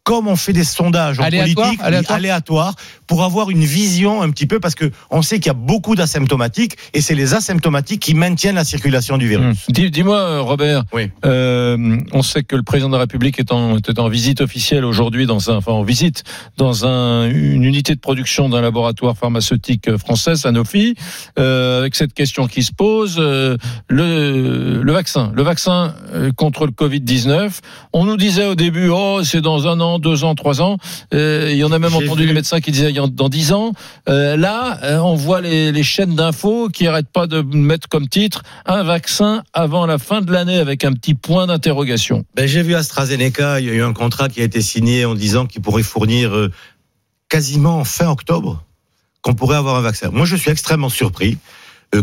[0.07, 2.17] comme on fait des sondages en Aléatoire, politique, oui, aléatoire.
[2.19, 2.75] aléatoires,
[3.09, 5.97] pour avoir une vision un petit peu, parce que on sait qu'il y a beaucoup
[5.97, 9.67] d'asymptomatiques, et c'est les asymptomatiques qui maintiennent la circulation du virus.
[9.69, 11.11] Dis- Dis-moi, Robert, Oui.
[11.25, 14.85] euh, on sait que le président de la République est en, est en visite officielle
[14.85, 16.23] aujourd'hui, dans un, enfin en visite
[16.57, 20.95] dans un, une unité de production d'un laboratoire pharmaceutique français, Sanofi,
[21.41, 23.57] euh, avec cette question qui se pose euh,
[23.89, 25.95] le, le vaccin, le vaccin
[26.37, 27.61] contre le Covid 19.
[27.93, 30.79] On nous disait au début, oh c'est dans un an, deux ans, trois ans.
[31.15, 32.29] Euh, il y en a même entendu vu.
[32.29, 33.73] les médecins qui disaient dans dix ans.
[34.09, 38.09] Euh, là, euh, on voit les, les chaînes d'infos qui arrêtent pas de mettre comme
[38.09, 42.25] titre un vaccin avant la fin de l'année avec un petit point d'interrogation.
[42.35, 45.15] Ben, j'ai vu AstraZeneca, il y a eu un contrat qui a été signé en
[45.15, 46.49] disant qu'il pourrait fournir
[47.29, 48.63] quasiment fin octobre
[49.23, 50.11] qu'on pourrait avoir un vaccin.
[50.11, 51.39] Moi, je suis extrêmement surpris.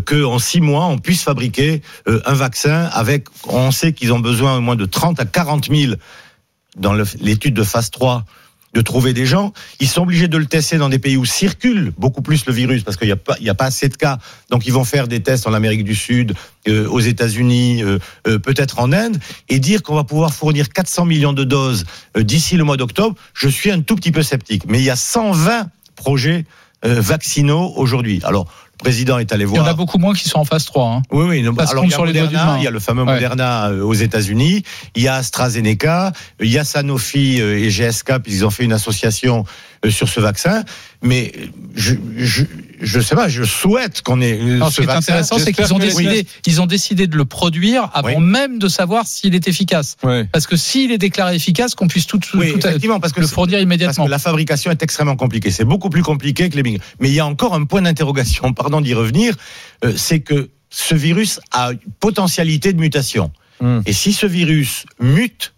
[0.06, 3.27] que en six mois on puisse fabriquer un vaccin avec.
[3.47, 5.93] On sait qu'ils ont besoin au moins de 30 à 40 000
[6.75, 8.25] dans l'étude de phase 3
[8.73, 9.53] de trouver des gens.
[9.79, 12.83] Ils sont obligés de le tester dans des pays où circule beaucoup plus le virus
[12.83, 14.17] parce qu'il n'y a pas, a pas assez de cas.
[14.49, 16.33] Donc ils vont faire des tests en Amérique du Sud,
[16.67, 21.05] euh, aux États-Unis, euh, euh, peut-être en Inde, et dire qu'on va pouvoir fournir 400
[21.05, 21.86] millions de doses
[22.17, 23.15] d'ici le mois d'octobre.
[23.33, 24.63] Je suis un tout petit peu sceptique.
[24.67, 26.45] Mais il y a 120 projets
[26.86, 28.19] vaccinaux aujourd'hui.
[28.25, 28.51] Alors
[28.84, 29.65] président est allé Il y voir.
[29.65, 30.86] en a beaucoup moins qui sont en phase 3.
[30.88, 31.02] hein.
[31.12, 31.41] Oui, oui.
[31.41, 33.13] non, alors, il y a sur les doigts Moderna, il y a le fameux Ouais.
[33.13, 34.63] Moderna euh, aux États-Unis,
[34.96, 38.74] il y a AstraZeneca, il y a Sanofi euh, et GSK, puisqu'ils ont fait une
[38.74, 39.46] association
[39.86, 40.63] euh, sur ce vaccin.
[41.02, 41.32] Mais
[41.76, 42.43] je, je,
[42.84, 45.54] je sais pas, je souhaite qu'on ait euh, Alors, ce ce qui est intéressant, c'est
[45.54, 46.28] qu'ils ont décidé, Oui.
[46.46, 48.15] ils ont décidé de le produire avant Oui.
[48.19, 49.96] même de savoir s'il est efficace.
[50.04, 50.26] Ouais.
[50.32, 53.22] Parce que s'il est déclaré efficace, qu'on puisse tout, tout, Oui, tout- effectivement, parce que
[53.22, 54.06] le Parce immédiatement.
[54.06, 55.52] que la fabrication est extrêmement compliquée.
[55.52, 56.63] C'est beaucoup plus compliqué que les.
[56.63, 59.36] Mais il y a encore un point d'interrogation, pardon d'y revenir,
[59.84, 63.32] euh, c'est que ce virus a une potentialité de mutation.
[63.62, 63.82] Hmm.
[63.86, 65.53] Et si ce virus mute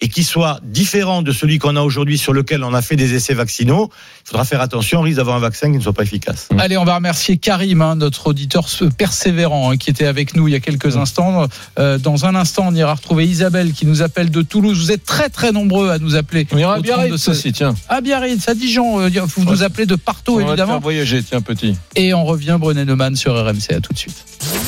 [0.00, 3.14] et qu'il soit différent de celui qu'on a aujourd'hui sur lequel on a fait des
[3.14, 3.90] essais vaccinaux,
[4.24, 6.48] il faudra faire attention, on risque d'avoir un vaccin qui ne soit pas efficace.
[6.56, 10.52] Allez, on va remercier Karim, hein, notre auditeur persévérant, hein, qui était avec nous il
[10.52, 11.48] y a quelques instants.
[11.78, 14.78] Euh, dans un instant, on ira retrouver Isabelle qui nous appelle de Toulouse.
[14.78, 16.46] Vous êtes très très nombreux à nous appeler.
[16.52, 17.74] On ira bien 32 ça aussi, tiens.
[17.88, 20.74] À Biarritz, à Dijon, euh, vous nous appelez de partout On va évidemment.
[20.74, 21.76] faire voyager, tiens, petit.
[21.96, 23.72] Et on revient Brené Neumann sur RMC.
[23.74, 24.24] À tout de suite.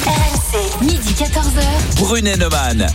[0.07, 1.99] RMC, midi 14h.
[1.99, 2.89] Brunet Neumann.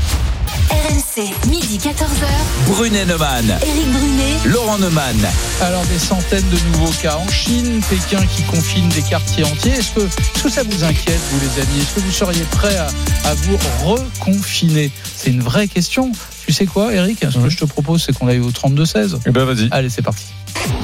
[0.69, 2.25] RMC, midi 14h.
[2.67, 3.45] Brunet Neumann.
[3.61, 4.33] Éric Brunet.
[4.45, 5.15] Laurent Neumann.
[5.61, 9.73] Alors des centaines de nouveaux cas en Chine, Pékin qui confine des quartiers entiers.
[9.73, 11.81] Est-ce que, est-ce que ça vous inquiète, vous les amis?
[11.81, 12.87] Est-ce que vous seriez prêts à,
[13.29, 14.91] à vous reconfiner?
[15.15, 16.11] C'est une vraie question.
[16.45, 19.19] Tu sais quoi, Eric Ce que je te propose, c'est qu'on aille au 32-16.
[19.25, 19.67] Eh ben, vas-y.
[19.71, 20.25] Allez, c'est parti.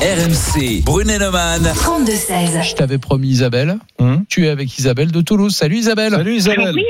[0.02, 0.82] RMC.
[0.84, 1.64] Brunet Neumann.
[1.64, 2.70] 32-16.
[2.70, 3.78] Je t'avais promis Isabelle.
[4.00, 4.24] Hum.
[4.30, 5.56] Tu es avec Isabelle de Toulouse.
[5.56, 6.12] Salut Isabelle.
[6.12, 6.74] Salut Isabelle.
[6.76, 6.84] Oui,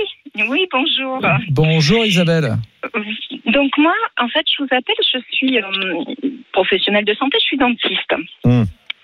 [0.48, 1.20] oui, bonjour.
[1.50, 2.58] Bonjour Isabelle.
[3.46, 5.64] Donc moi, en fait, je vous appelle, je suis euh,
[6.52, 8.14] professionnelle de santé, je suis dentiste.
[8.44, 8.64] Hmm.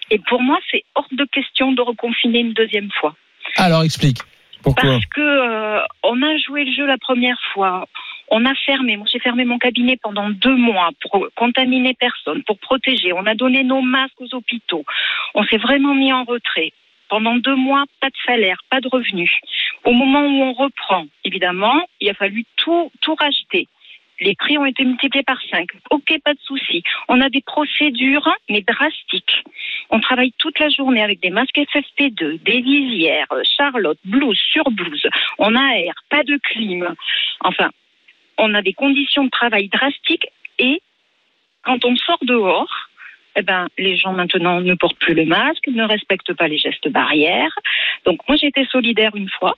[0.09, 3.15] Et pour moi, c'est hors de question de reconfiner une deuxième fois.
[3.57, 4.19] Alors explique.
[4.63, 7.87] Pourquoi Parce que euh, on a joué le jeu la première fois.
[8.29, 12.59] On a fermé, moi j'ai fermé mon cabinet pendant deux mois pour contaminer personne, pour
[12.59, 13.13] protéger.
[13.13, 14.83] On a donné nos masques aux hôpitaux.
[15.33, 16.73] On s'est vraiment mis en retrait.
[17.09, 19.31] Pendant deux mois, pas de salaire, pas de revenus.
[19.83, 23.67] Au moment où on reprend, évidemment, il a fallu tout, tout racheter.
[24.19, 25.69] Les prix ont été multipliés par cinq.
[25.91, 26.81] Ok, pas de souci.
[27.07, 29.43] On a des procédures, mais drastiques.
[29.89, 34.69] On travaille toute la journée avec des masques FFP2, des visières, euh, Charlotte, blouse sur
[34.71, 35.07] blouse.
[35.37, 36.95] On aère, pas de clim.
[37.41, 37.69] Enfin,
[38.37, 40.81] on a des conditions de travail drastiques et
[41.63, 42.86] quand on sort dehors,
[43.37, 46.89] eh ben, les gens maintenant ne portent plus le masque, ne respectent pas les gestes
[46.91, 47.53] barrières.
[48.05, 49.55] Donc moi j'ai été solidaire une fois,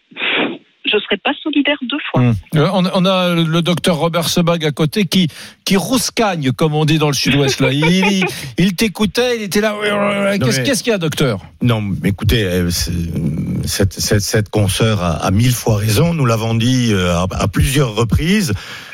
[0.86, 2.22] je serai pas solidaire deux fois.
[2.22, 2.34] Hum.
[2.56, 5.28] Euh, On, on a le docteur Robert Sebag à côté qui,
[5.66, 7.60] qui rouscagne, comme on dit dans le sud-ouest.
[7.62, 7.72] Là.
[7.72, 8.26] Il, il,
[8.58, 9.76] il t'écoutait, il était là.
[10.40, 11.40] Qu'est-ce mais- qu'est-ce qu'il y a, docteur?
[11.62, 12.70] Non, mais écoutez, euh,
[13.66, 16.14] cette, cette, cette consoeur a, a mille fois raison.
[16.14, 18.54] Nous l'avons dit euh, à, à plusieurs reprises.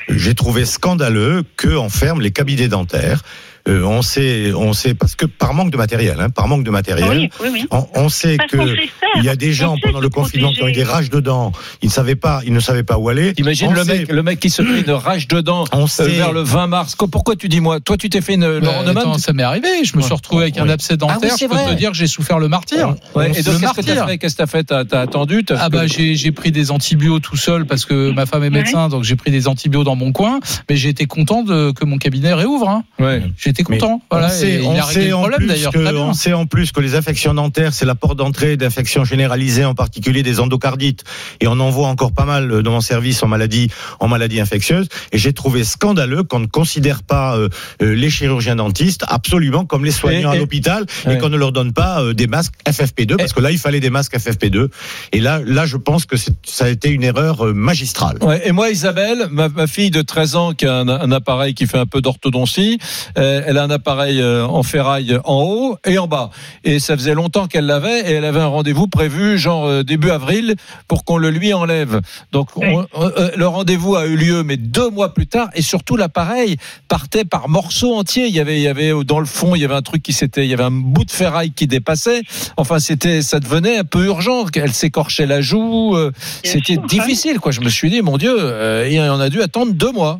[0.09, 3.21] J'ai trouvé scandaleux qu'on ferme les cabinets dentaires.
[3.67, 6.69] Euh, on sait, on sait parce que par manque de matériel, hein, par manque de
[6.69, 7.07] matériel.
[7.09, 7.65] Oui, oui, oui.
[7.71, 10.61] On, on sait Parce que sait il y a des gens pendant le confinement qui
[10.61, 11.51] ont eu des rages de dents.
[11.81, 13.33] Ils ne savaient pas, ils ne savaient pas où aller.
[13.37, 15.87] Imagine On le sait- mec, le mec qui se fait une rage dedans On euh,
[15.87, 16.07] sait.
[16.09, 16.95] vers le 20 mars.
[17.11, 19.83] Pourquoi tu dis moi Toi, tu t'es fait une Neumann attends, ça m'est arrivé.
[19.83, 21.17] Je me suis retrouvé avec un abcès dentaire.
[21.23, 21.71] Ah je peux vrai.
[21.73, 22.95] te dire que j'ai souffert le martyr.
[23.15, 24.05] Ouais, Et donc, qu'est-ce que t'as martyr.
[24.07, 24.63] fait Qu'est-ce que t'as fait?
[24.63, 28.25] T'as t'as attendu Ah bah j'ai j'ai pris des antibiotiques tout seul parce que ma
[28.25, 31.43] femme est médecin donc j'ai pris des antibiotiques dans mon coin mais j'ai été content
[31.43, 32.83] de que mon cabinet réouvre hein.
[32.99, 33.23] Ouais.
[33.69, 35.47] Mais content voilà on sait, et il on a réglé sait le en problème plus
[35.47, 39.03] d'ailleurs que- on sait en plus que les infections dentaires, c'est la porte d'entrée d'infections
[39.05, 41.03] généralisées, en particulier des endocardites.
[41.39, 44.39] Et on en voit encore pas mal euh, dans mon service en maladie, en maladie
[44.39, 44.87] infectieuse.
[45.11, 47.49] Et j'ai trouvé scandaleux qu'on ne considère pas euh,
[47.81, 51.17] euh, les chirurgiens dentistes absolument comme les soignants Et- et- à l'hôpital et Ouais.
[51.17, 53.89] qu'on ne leur donne pas euh, des masques FFP2 parce que là, il fallait des
[53.89, 54.69] masques FFP2.
[55.11, 58.17] Et là, là, je pense que c'est- ça a été une erreur euh, magistrale.
[58.21, 61.53] Ouais, et moi, Isabelle, ma, ma fille de 13 ans qui a un, un appareil
[61.53, 62.79] qui fait un peu d'orthodontie,
[63.17, 66.29] euh, elle a un appareil euh, en ferraille en haut et en bas.
[66.63, 70.09] Et ça faisait longtemps qu'elle l'avait et elle avait un rendez-vous prévu, genre euh, début
[70.09, 70.55] avril,
[70.87, 72.01] pour qu'on le lui enlève.
[72.31, 75.49] Donc on- euh, le rendez-vous a eu lieu, mais deux mois plus tard.
[75.55, 78.27] Et surtout, l'appareil partait par morceaux entiers.
[78.27, 80.13] Il y avait, il y avait dans le fond, il y avait un truc qui
[80.13, 82.21] s'était, il y avait un bout de ferraille qui dépassait.
[82.57, 84.45] Enfin, c'était, ça devenait un peu urgent.
[84.55, 85.95] Elle s'écorchait la joue.
[85.95, 86.11] euh,
[86.43, 87.51] C'était difficile, quoi.
[87.51, 90.19] Je me suis dit, mon Dieu, euh, et on a dû attendre deux mois.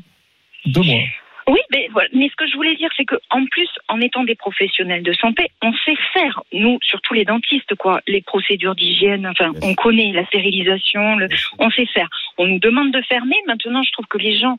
[0.66, 1.00] Deux mois.
[1.48, 2.10] Oui, mais, voilà.
[2.14, 5.14] mais ce que je voulais dire, c'est que en plus, en étant des professionnels de
[5.14, 10.12] santé, on sait faire, nous, surtout les dentistes, quoi, les procédures d'hygiène, enfin, on connaît
[10.12, 11.28] la stérilisation, le-
[11.60, 12.10] on sait faire.
[12.40, 13.36] On nous demande de fermer.
[13.46, 14.58] Maintenant, je trouve que les gens,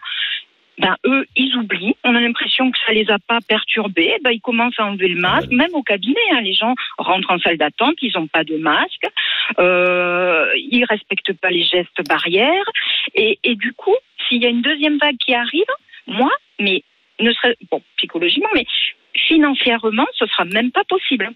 [0.79, 1.97] ben, eux, ils oublient.
[2.05, 4.15] On a l'impression que ça les a pas perturbés.
[4.23, 6.15] Ben, ils commencent à enlever le masque, même au cabinet.
[6.35, 6.41] hein.
[6.41, 9.07] les gens rentrent en salle d'attente, ils n'ont pas de masque,
[9.59, 12.65] euh, ils respectent pas les gestes barrières.
[13.15, 13.97] Et, et du coup,
[14.29, 15.65] s'il y a une deuxième vague qui arrive,
[16.07, 16.83] moi, mais
[17.21, 18.65] ne serait bon psychologiquement, mais
[19.29, 21.31] financièrement, ce sera même pas possible.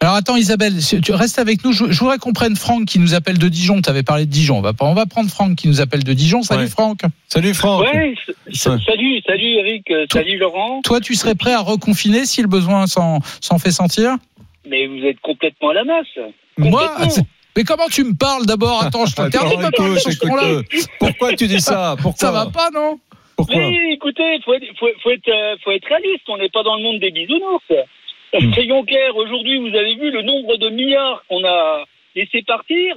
[0.00, 1.72] Alors attends Isabelle, tu restes avec nous.
[1.72, 3.82] Je, je voudrais qu'on prenne Franck qui nous appelle de Dijon.
[3.82, 4.56] Tu avais parlé de Dijon.
[4.58, 6.42] On va, pas- on va prendre Franck qui nous appelle de Dijon.
[6.42, 6.68] Salut Ouais.
[6.68, 7.00] Franck.
[7.26, 7.82] Salut Franck.
[7.82, 8.14] Ouais,
[8.52, 10.82] salut, salut Eric, euh, salut Laurent.
[10.84, 13.20] Toi, tu serais prêt à reconfiner si le besoin s'en
[13.58, 14.16] fait sentir?
[14.68, 16.06] Mais vous êtes complètement à la masse.
[16.58, 16.96] Moi
[17.56, 18.80] Mais comment tu me parles d'abord?
[18.84, 21.96] Attends, je t'interdis me parler ce Pourquoi tu dis ça?
[22.00, 22.20] Pourquoi?
[22.28, 23.00] Ça va pas, non?
[23.38, 26.24] Pourquoi Mais écoutez, faut être, faut, faut être, euh, faut être réaliste.
[26.28, 27.62] On n'est pas dans le monde des bisounours.
[28.52, 29.16] Soyons clairs.
[29.16, 31.84] Aujourd'hui, vous avez vu le nombre de milliards qu'on a
[32.16, 32.96] laissé partir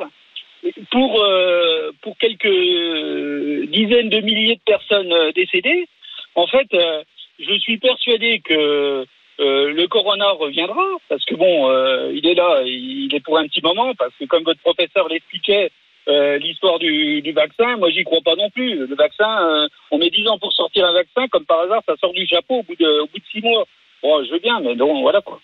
[0.90, 5.88] pour euh, pour quelques dizaines de milliers de personnes euh, décédées.
[6.34, 7.04] En fait, euh,
[7.40, 9.06] je suis persuadé que
[9.40, 13.48] euh, le corona reviendra parce que bon, euh, il est là, il est pour un
[13.48, 15.70] petit moment parce que comme votre professeur l'expliquait,
[16.08, 18.88] euh, l'histoire du, du vaccin, moi j'y crois pas non plus.
[18.88, 21.96] Le vaccin, euh, on met 10 ans pour sortir un vaccin, comme par hasard, ça
[22.00, 23.66] sort du chapeau au bout de, au bout de 6 mois.
[24.02, 25.40] Bon, je veux bien, mais non, voilà quoi.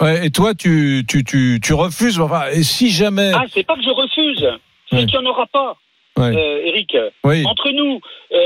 [0.00, 2.20] Ouais, Et toi, tu, tu, tu, tu refuses.
[2.20, 3.32] Enfin, et si jamais.
[3.34, 4.46] Ah, c'est pas que je refuse,
[4.88, 5.06] c'est Ouais.
[5.06, 5.76] qu'il n'y en aura pas,
[6.16, 6.36] Ouais.
[6.36, 6.96] euh, Eric.
[7.24, 7.44] Oui.
[7.46, 8.00] Entre nous,
[8.32, 8.36] euh,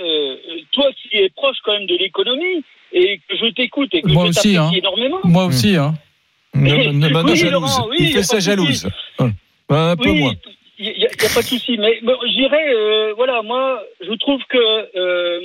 [0.00, 0.36] euh,
[0.72, 4.24] toi qui es proche quand même de l'économie et que je t'écoute et que Moi
[4.24, 4.78] je aussi, t'apprécie hein.
[4.78, 5.18] énormément.
[5.24, 5.94] Moi aussi, hein.
[6.54, 7.52] Ne, ne, ne- ne- Oui, jalouse.
[7.52, 8.88] Laurent, oui, Il fait pas sa jalouse.
[9.68, 10.32] Un peu oui, moins.
[10.78, 11.76] il n'y a, y a pas de souci.
[11.78, 14.58] Mais bon, je dirais, euh, voilà, moi, je trouve que
[14.96, 15.40] euh,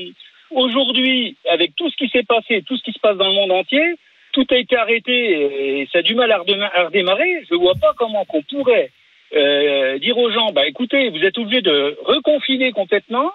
[0.52, 3.52] aujourd'hui, avec tout ce qui s'est passé, tout ce qui se passe dans le monde
[3.52, 3.96] entier,
[4.32, 7.46] tout a été arrêté et ça a du mal à redémarrer.
[7.50, 8.92] Je ne vois pas comment qu'on pourrait
[9.36, 13.32] euh, dire aux gens, bah écoutez, vous êtes obligés de reconfiner complètement.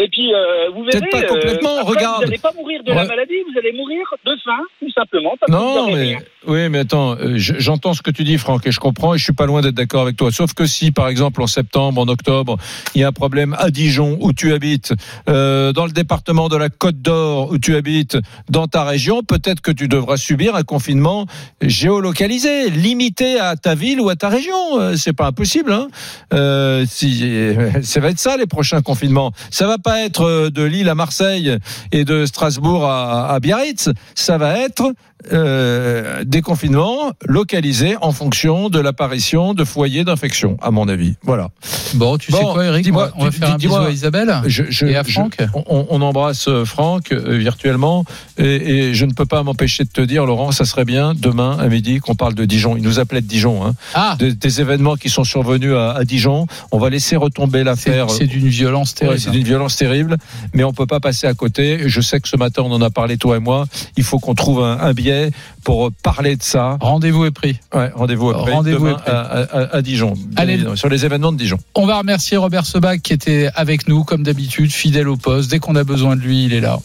[0.00, 2.16] Et puis, euh, vous verrez, Peut-être pas complètement, euh, après, regarde.
[2.20, 5.32] vous n'allez pas mourir de la maladie, vous allez mourir de faim, tout simplement.
[5.40, 6.18] Parce que vous Non, mais rien.
[6.46, 9.18] oui, mais attends, euh, je- j'entends ce que tu dis, Franck, et je comprends, et
[9.18, 10.30] je suis pas loin d'être d'accord avec toi.
[10.30, 12.56] Sauf que si, par exemple, en septembre, en octobre,
[12.94, 14.92] il y a un problème à Dijon où tu habites,
[15.28, 18.16] euh, dans le département de la Côte d'Or où tu habites,
[18.48, 21.26] dans ta région, peut-être que tu devras subir un confinement
[21.60, 24.94] géolocalisé, limité à ta ville ou à ta région.
[24.96, 25.72] C'est pas impossible.
[25.72, 25.88] Hein
[26.34, 27.24] euh, si,
[27.82, 29.32] ça va être ça les prochains confinements.
[29.50, 31.56] Ça va pas être euh, de Lille à Marseille
[31.92, 33.88] et de Strasbourg à, à Biarritz.
[34.14, 34.92] Ça va être
[35.32, 41.14] euh, des confinements localisés en fonction de l'apparition de foyers d'infection, à mon avis.
[41.22, 41.48] Voilà.
[41.94, 44.40] Bon, tu sais quoi, Eric On va, on va dis- faire un bisou à Isabelle
[44.46, 45.36] Je, je- et à je- Franck.
[45.66, 48.04] on, on embrasse euh, Franck euh, virtuellement
[48.38, 48.44] et,
[48.88, 51.66] et je ne peux pas m'empêcher de te dire, Laurent, ça serait bien demain à
[51.68, 52.76] midi qu'on parle de Dijon.
[52.76, 53.74] Il nous appelait de Dijon, hein.
[53.94, 56.46] Ah, des, des événements qui sont survenus à, à Dijon.
[56.70, 58.08] On va laisser retomber l'affaire.
[58.10, 59.20] c'est d'une violence Ouais, terrible.
[59.20, 60.16] c'est d'une violence terrible,
[60.54, 61.80] mais on peut pas passer à côté.
[61.88, 63.66] Je sais que ce matin on en a parlé toi et moi.
[63.96, 65.30] Il faut qu'on trouve un, un biais
[65.64, 66.76] pour parler de ça.
[66.80, 67.58] Rendez-vous est pris.
[67.74, 69.10] Ouais, rendez-vous Rendez-vous est pris.
[69.10, 70.14] à, à- à Dijon.
[70.36, 70.64] Allez.
[70.74, 71.58] sur les événements de Dijon.
[71.74, 75.50] On va remercier Robert Sebag qui était avec nous comme d'habitude, fidèle au poste.
[75.50, 76.78] Dès qu'on a besoin de lui, il est là.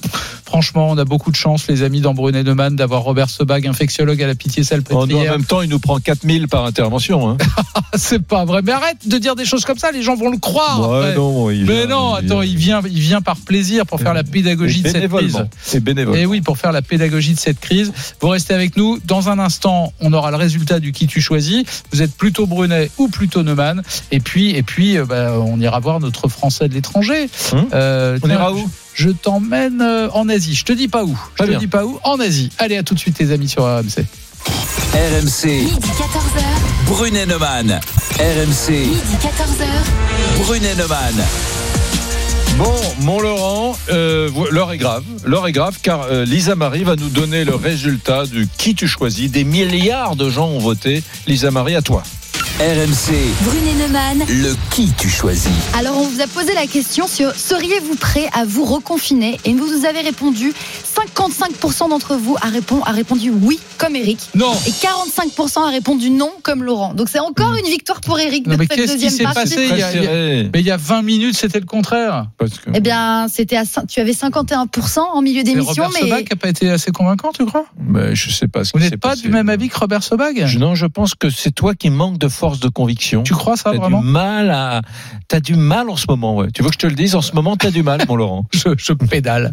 [0.53, 4.27] Franchement, on a beaucoup de chance, les amis d'Ambrunet Neumann, d'avoir Robert Sebag, infectiologue à
[4.27, 5.31] la pitié En, en salpêtrière.
[5.31, 7.27] même temps, il nous prend 4000 par intervention.
[7.27, 7.37] Hein.
[7.95, 8.61] C'est pas vrai.
[8.63, 10.87] Mais arrête de dire des choses comme ça, les gens vont le croire.
[10.91, 11.15] Ouais, après.
[11.15, 14.23] non, il Mais vient- non, attends, il vient, il vient par plaisir pour faire la
[14.23, 15.43] pédagogie de cette crise.
[15.73, 16.17] Et bénévole.
[16.19, 17.91] Et oui, pour faire la pédagogie de cette crise.
[18.21, 18.99] Vous restez avec nous.
[19.05, 21.63] Dans un instant, on aura le résultat du qui tu choisis.
[21.91, 23.81] Vous êtes plutôt Brunet ou plutôt Neumann.
[24.11, 27.27] Et puis, et puis, euh, bah, on ira voir notre Français de l'étranger.
[27.53, 28.69] Hum Euh, On ira où?
[28.93, 30.53] Je t'emmène euh, en Asie.
[30.55, 31.17] Je te dis pas où.
[31.35, 31.59] Je te bien.
[31.59, 31.99] dis pas où.
[32.03, 32.49] En Asie.
[32.57, 34.05] Allez, à tout de suite, les amis sur RMC.
[34.93, 36.87] RMC, Midi 14h.
[36.87, 37.79] Brunet Neumann.
[38.19, 40.43] RMC, Midi 14h.
[40.45, 41.23] Brunet Neumann.
[42.57, 45.03] Bon, mon Laurent, euh, l'heure est grave.
[45.25, 48.87] L'heure est grave car euh, Lisa Marie va nous donner le résultat du qui tu
[48.87, 49.31] choisis.
[49.31, 51.01] Des milliards de gens ont voté.
[51.25, 52.03] Lisa Marie, à toi.
[52.67, 53.11] RMC,
[53.43, 54.19] Brunet Neumann.
[54.29, 55.51] le qui tu choisis.
[55.77, 59.37] Alors, on vous a posé la question sur seriez-vous prêt à vous reconfiner?
[59.43, 60.53] Et vous nous avez répondu
[61.11, 64.17] 55% d'entre vous a, répond- a répondu oui, comme Eric.
[64.33, 64.53] Non.
[64.65, 66.93] Et 45% a répondu non, comme Laurent.
[66.93, 68.47] Donc, c'est encore une victoire pour Eric.
[68.47, 69.41] Non, de mais cette qu'est-ce qui deuxième s'est partie.
[69.41, 69.67] passé?
[69.69, 70.49] Il y a-.
[70.53, 72.27] Mais il y a 20 minutes, c'était le contraire.
[72.37, 76.29] Parce que- Eh bien, c'était à, tu avais 51% en milieu d'émission, Robert mais Sebag
[76.29, 77.65] n'a pas été assez convaincant, tu crois?
[77.77, 79.23] Mais je sais pas ce Vous n'êtes pas passé.
[79.23, 82.17] du même avis que Robert Sebag Je- Non, je pense que c'est toi qui manque
[82.17, 83.23] de force de conviction.
[83.23, 84.81] Tu crois ça T'as vraiment du mal à,
[85.27, 86.35] t'as du mal en ce moment.
[86.35, 86.47] Ouais.
[86.53, 88.45] Tu veux que je te le dise en ce moment, t'as du mal, mon Laurent.
[88.53, 89.51] je, je pédale.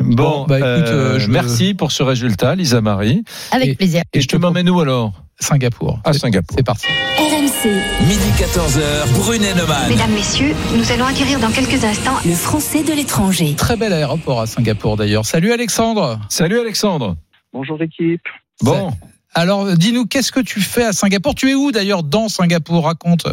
[0.00, 3.22] Bon, bah, écoute, euh, euh, je- merci pour ce résultat, Lisa Marie.
[3.52, 4.02] Avec Et- plaisir.
[4.12, 5.12] Et je te m'emmène où alors?
[5.40, 6.00] Singapour.
[6.04, 6.54] À C'est- Singapour.
[6.56, 6.86] C'est parti.
[7.18, 7.70] RMC,
[8.06, 9.88] Midi 14h, Brunet Neumann.
[9.88, 13.54] Mesdames, Messieurs, nous allons acquérir dans quelques instants le français de l'étranger.
[13.56, 15.24] Très bel aéroport à Singapour d'ailleurs.
[15.26, 16.20] Salut Alexandre.
[16.28, 17.16] Salut Alexandre.
[17.52, 18.20] Bonjour équipe.
[18.62, 18.92] Bon,
[19.34, 21.34] Alors dis-nous, qu'est-ce que tu fais à Singapour?
[21.34, 22.84] Tu es où d'ailleurs dans Singapour?
[22.84, 23.26] Raconte.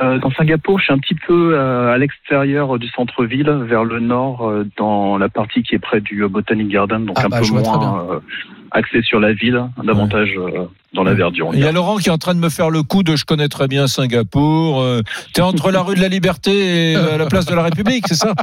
[0.00, 4.00] Euh, dans Singapour, je suis un petit peu euh, à l'extérieur du centre-ville, vers le
[4.00, 7.40] nord, euh, dans la partie qui est près du Botanic Garden, donc Ah un bah,
[7.40, 8.22] peu moins
[8.72, 11.50] axé sur la ville, davantage euh, dans la verdure.
[11.52, 11.72] il y a.
[11.72, 13.86] Laurent qui est en train de me faire le coup de je connais très bien
[13.86, 14.80] Singapour.
[14.80, 15.00] Euh,
[15.34, 18.14] T'es entre la rue de la Liberté et euh, la place de la République, c'est
[18.14, 18.34] ça?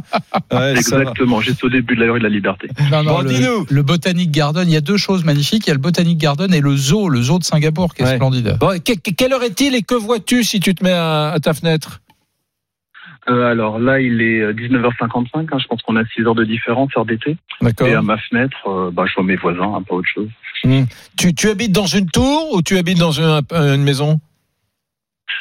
[0.51, 0.71] Ouais.
[0.71, 2.67] Exactement, juste au début de la rue de la Liberté.
[2.91, 3.65] Non, non, Bon, le, dis-nous.
[3.69, 5.65] le Botanic Garden, il y a deux choses magnifiques.
[5.65, 8.05] Il y a le Botanic Garden et le zoo, le zoo de Singapour qui est
[8.05, 8.15] Ouais.
[8.15, 8.57] splendide.
[8.59, 11.39] Bon, que- que- quelle heure est-il et que vois-tu si tu te mets à, à
[11.39, 12.01] ta fenêtre?
[13.29, 16.45] Euh, alors là, il est euh, 19h55, hein, je pense qu'on a 6 heures de
[16.45, 17.37] différence, heure d'été.
[17.61, 17.87] D'accord.
[17.87, 20.29] Et à ma fenêtre, euh, bah, je vois mes voisins, hein, pas autre chose.
[21.17, 24.19] Tu, tu habites dans une tour ou tu habites dans une, une maison?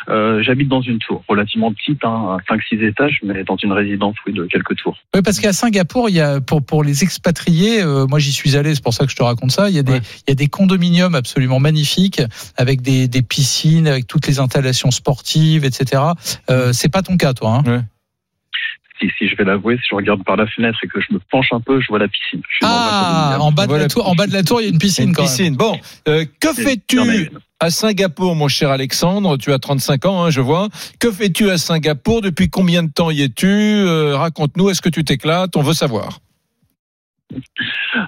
[0.09, 4.33] Euh, J'habite dans une tour relativement petite, hein, 5-6 étages, mais dans une résidence oui,
[4.33, 4.97] de quelques tours.
[5.15, 8.57] Oui, parce qu'à Singapour, il y a pour pour les expatriés, euh, moi j'y suis
[8.57, 9.69] allé, c'est pour ça que je te raconte ça.
[9.69, 10.01] Il y a des Ouais.
[10.27, 12.23] il y a des condominiums absolument magnifiques
[12.57, 16.03] avec des des piscines, avec toutes les installations sportives, etc.
[16.51, 17.63] Euh, c'est pas ton cas, toi.
[17.67, 17.85] Hein
[19.01, 21.21] Si, si je vais l'avouer, si je regarde par la fenêtre et que je me
[21.31, 22.41] penche un peu, je vois la piscine.
[22.49, 24.61] Je suis dans un ah, en bas de la tour, en bas de la tour,
[24.61, 25.31] il y a une piscine Une quand même.
[25.31, 25.57] piscine.
[25.57, 25.79] Bon,
[26.09, 27.31] euh, que fais-tu
[27.61, 29.37] à Singapour, mon cher Alexandre?
[29.37, 30.69] Tu as 35 ans, hein, je vois.
[30.99, 32.23] Que fais-tu à Singapour?
[32.23, 33.47] Depuis combien de temps y es-tu?
[33.47, 35.57] Euh, Raconte-nous, est-ce que tu t'éclates?
[35.57, 36.21] On veut savoir.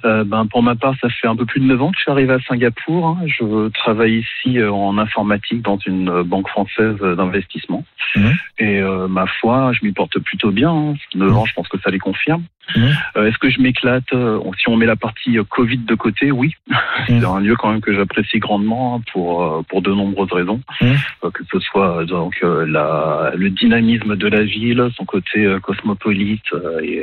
[0.04, 2.02] Euh, ben, pour ma part, ça fait un peu plus de 9 ans que je
[2.02, 3.06] suis arrivé à Singapour.
[3.06, 3.18] hein.
[3.26, 7.84] Je travaille ici euh, en informatique dans une euh, banque française d'investissement.
[8.16, 8.32] Mhm.
[8.58, 10.70] Et euh, ma foi, je m'y porte plutôt bien.
[10.70, 10.94] Hein.
[11.14, 12.42] 9 ans, je pense que ça les confirme.
[12.76, 14.04] Euh, Est-ce que je m'éclate
[14.58, 16.54] Si on met la partie Covid de côté, oui.
[17.08, 20.60] C'est un lieu quand même que j'apprécie grandement hein, pour, pour de nombreuses raisons.
[20.80, 26.44] Que ce soit donc la, le dynamisme de la ville, son côté cosmopolite
[26.82, 27.02] et,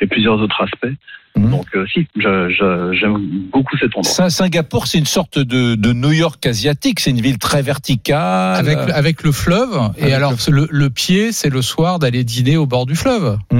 [0.00, 0.94] et plusieurs autres aspects.
[1.36, 1.50] Mhm.
[1.50, 3.16] Donc euh, si, j'a- j'a- j'aime
[3.52, 4.12] beaucoup cet endroit.
[4.12, 7.00] Saint- Singapour, c'est une sorte de, de New York asiatique.
[7.00, 8.56] C'est une ville très verticale.
[8.58, 12.66] Avec, avec le fleuve, et alors le, le pied, c'est le soir d'aller dîner au
[12.66, 13.38] bord du fleuve.
[13.50, 13.56] C'est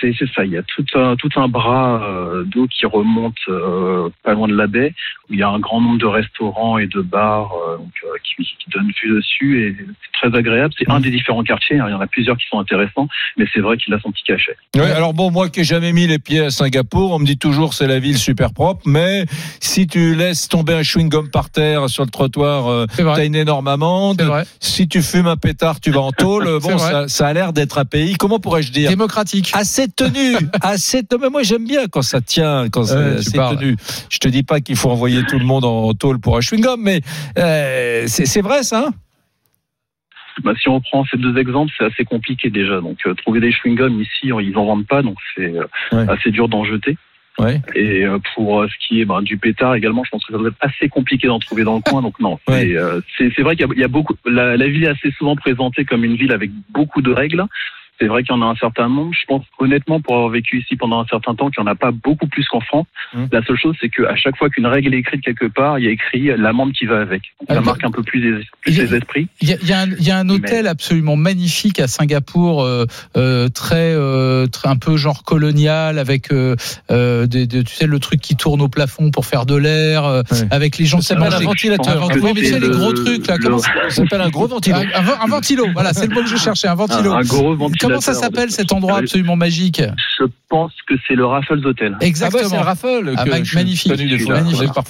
[0.00, 4.08] c'est ça, il y a tout un, tout un bras euh, d'eau qui remonte euh,
[4.22, 4.94] pas loin de la baie,
[5.28, 8.16] où il y a un grand nombre de restaurants et de bars euh, donc, euh,
[8.22, 10.72] qui, qui donnent vue dessus, et c'est très agréable.
[10.78, 11.86] C'est un des différents quartiers, hein.
[11.88, 14.24] il y en a plusieurs qui sont intéressants, mais c'est vrai qu'il a son petit
[14.24, 14.56] cachet.
[14.76, 17.38] Ouais, alors bon, moi qui ai jamais mis les pieds à Singapour, on me dit
[17.38, 19.24] toujours c'est la ville super propre, mais
[19.60, 23.68] si tu laisses tomber un chewing-gum par terre sur le trottoir, euh, t'as une énorme
[23.68, 24.22] amende.
[24.60, 26.48] Si tu fumes un pétard, tu vas en tôle.
[26.68, 29.50] Bon, ça, ça a l'air d'être un pays, comment pourrais-je dire Démocratique.
[29.54, 31.20] assez tenu, assez tenu.
[31.22, 33.58] Mais moi j'aime bien quand ça tient, quand c'est assez parles.
[33.58, 33.76] tenu.
[34.10, 36.80] Je te dis pas qu'il faut envoyer tout le monde en tôle pour un chewing-gum,
[36.80, 37.00] mais
[37.38, 38.86] euh, c'est c'est vrai ça.
[38.88, 38.92] hein?
[40.44, 42.80] Bah, si on prend ces deux exemples, c'est assez compliqué déjà.
[42.80, 46.08] Donc euh, trouver des chewing-gums ici, ils en vendent pas, donc c'est euh, Ouais.
[46.08, 46.96] assez dur d'en jeter.
[47.40, 47.60] Ouais.
[47.76, 50.38] Et euh, pour euh, ce qui est ben, du pétard également, je pense que ça
[50.38, 52.02] doit être assez compliqué d'en trouver dans le coin.
[52.02, 52.76] Donc non, c'est Ouais.
[52.76, 54.14] euh, c'est- c'est vrai qu'il y a- il y, a beaucoup.
[54.24, 57.44] La, la ville est assez souvent présentée comme une ville avec beaucoup de règles.
[58.00, 59.12] C'est vrai qu'il y en a un certain nombre.
[59.12, 61.74] Je pense honnêtement, pour avoir vécu ici pendant un certain temps, qu'il n'y en a
[61.74, 62.86] pas beaucoup plus qu'en France.
[63.14, 63.24] Mmh.
[63.32, 65.88] La seule chose, c'est qu'à chaque fois qu'une règle est écrite quelque part, il y
[65.88, 67.22] a écrit l'amende qui va avec.
[67.40, 69.28] Donc, Ah, ça marque un peu plus les, plus il y a- les esprits.
[69.40, 71.88] Il y a, il y a un, il y a un hôtel absolument magnifique à
[71.88, 72.84] Singapour, euh,
[73.16, 76.54] euh, très, euh, très un peu genre colonial, avec euh,
[76.90, 80.04] euh, des, des- tu sais le truc qui tourne au plafond pour faire de l'air,
[80.04, 80.38] euh, Ouais.
[80.50, 82.08] avec les gens s'appelle mangent un ventilateur.
[82.08, 83.36] oui, mais tu sais c'est les le- gros trucs là.
[83.36, 84.76] le- Comment ça s'appelle un gros ventilo?
[84.76, 87.12] un, un un ventilo, voilà, c'est le mot que je cherchais, un ventilo.
[87.12, 87.87] Un, un gros ventilateur.
[87.88, 89.82] Comment ça s'appelle cet endroit absolument magique
[90.18, 91.92] Je pense que c'est le Raffles Hotel.
[91.94, 92.48] Ah bah, Exactement.
[92.48, 93.92] c'est un raffle Ah, je magnifique,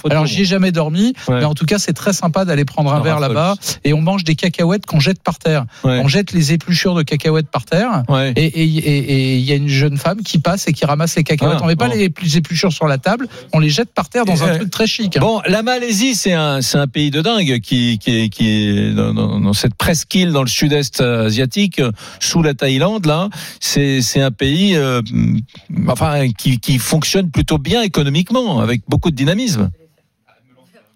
[0.09, 1.39] Alors j'y ai jamais dormi, Ouais.
[1.39, 4.01] mais en tout cas c'est très sympa d'aller prendre un Un verre là-bas et on
[4.01, 5.65] mange des cacahuètes qu'on jette par terre.
[5.83, 5.99] Ouais.
[6.03, 8.03] On jette les épluchures de cacahuètes par terre.
[8.09, 8.31] Ouais.
[8.35, 11.57] Et il y a une jeune femme qui passe et qui ramasse les cacahuètes.
[11.59, 11.95] Ah, on met pas bon.
[11.95, 15.17] les épluchures sur la table, on les jette par terre dans un truc très chic.
[15.19, 18.93] Bon, la Malaisie, c'est un, c'est un pays de dingue qui, qui, est- qui est
[18.93, 23.29] dans, dans- dans cette presqu'île dans le sud-est asiatique, euh, sous la Thaïlande, là.
[23.59, 25.01] C'est, un pays, euh,
[25.87, 29.69] enfin, qui, qui fonctionne plutôt bien économiquement, avec beaucoup de dynamisme.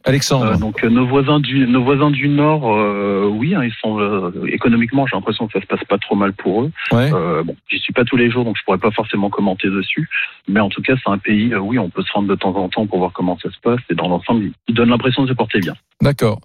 [0.06, 0.54] Alexandre.
[0.54, 4.00] Euh, donc euh, nos voisins du nos voisins du nord, euh, oui, hein, ils sont
[4.00, 6.72] euh, économiquement, j'ai l'impression que ça se passe pas trop mal pour eux.
[6.92, 7.12] ouais.
[7.14, 10.10] Euh, bon, j'y suis pas tous les jours, donc je pourrais pas forcément commenter dessus.
[10.48, 12.56] Mais en tout cas, c'est un pays, euh, oui, on peut se rendre de temps
[12.56, 13.80] en temps pour voir comment ça se passe.
[13.90, 15.74] Et dans l'ensemble, il donne l'impression de se porter bien.
[16.02, 16.40] D'accord.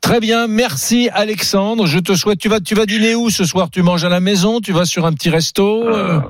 [0.00, 1.86] Très bien, merci Alexandre.
[1.86, 3.70] Je te souhaite, tu vas, tu vas dîner où ce soir?
[3.70, 4.60] Tu manges à la maison?
[4.60, 6.20] Tu vas sur un petit resto Euh,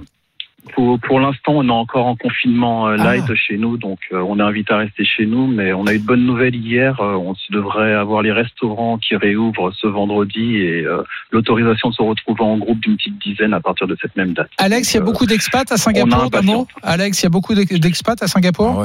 [0.74, 4.38] Pour, pour l'instant, on est encore en confinement euh, light chez nous, donc euh, on
[4.38, 5.48] est invité à rester chez nous.
[5.48, 7.00] Mais on a eu de bonnes nouvelles hier.
[7.00, 11.02] Euh, on devrait avoir les restaurants qui réouvrent ce vendredi et euh,
[11.32, 14.50] l'autorisation de se retrouver en groupe d'une petite dizaine à partir de cette même date.
[14.58, 17.54] Alex, il y a beaucoup d'expats à on a Singapour, Alex, il y a beaucoup
[17.54, 18.84] d'ex- d'expats à Singapour?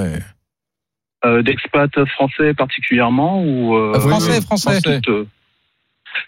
[1.25, 4.79] Euh, D'expats français particulièrement ou euh, Euh, Français, français.
[5.07, 5.25] euh,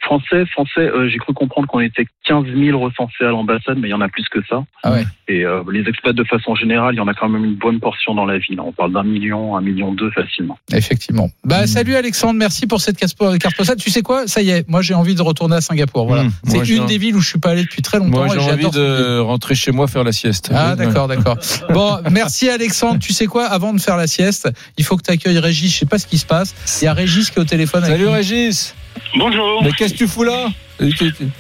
[0.02, 0.82] Français, français.
[0.82, 4.02] euh, J'ai cru comprendre qu'on était 15 000 recensés à l'ambassade, mais il y en
[4.02, 4.64] a plus que ça.
[4.84, 5.06] Ah ouais.
[5.28, 7.80] Et euh, les expats de façon générale, il y en a quand même une bonne
[7.80, 8.60] portion dans la ville.
[8.60, 10.58] On parle d'un million, un million deux facilement.
[10.74, 11.30] Effectivement.
[11.44, 13.78] Bah, salut Alexandre, merci pour cette carte carte postale.
[13.78, 14.28] Tu sais quoi?
[14.28, 16.08] Ça y est, moi j'ai envie de retourner à Singapour.
[16.08, 16.24] Voilà.
[16.24, 18.26] Mmh, c'est une un- des villes où je suis pas allé depuis très longtemps.
[18.26, 20.52] Moi, j'ai envie de rentrer chez moi faire la sieste.
[20.54, 21.38] Ah d'accord, d'accord.
[21.70, 23.00] Bon, merci Alexandre.
[23.00, 23.46] Tu sais quoi?
[23.46, 25.72] Avant de faire la sieste, il faut que tu accueilles Régis.
[25.74, 26.56] Je sais pas ce qui se passe.
[26.82, 27.84] Il y a Régis qui est au téléphone.
[27.84, 28.12] avec Salut nous.
[28.14, 28.76] Régis.
[29.16, 29.64] Bonjour.
[29.64, 30.50] Mais qu'est-ce que tu fous là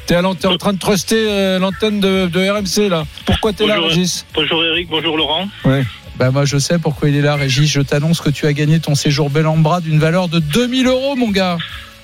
[0.07, 3.05] T'es en train de truster euh, l'antenne de, de RMC là.
[3.25, 3.79] Pourquoi t'es là.
[3.79, 5.47] Régis Bonjour Eric, bonjour Laurent.
[5.63, 5.83] Ouais.
[6.17, 7.69] Bah moi je sais pourquoi il est là, Régis.
[7.71, 11.29] Je t'annonce que tu as gagné ton séjour Bellambra d'une valeur de 2000 euros, mon
[11.29, 11.57] gars.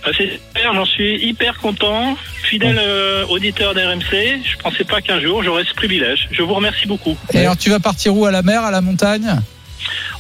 [0.05, 2.15] Ah, C'est super, j'en suis hyper content.
[2.43, 6.29] Fidèle euh, auditeur d'RMC, je pensais pas qu'un jour j'aurais ce privilège.
[6.31, 7.17] Je vous remercie beaucoup.
[7.33, 9.41] Et alors tu vas partir où À la mer, à la montagne?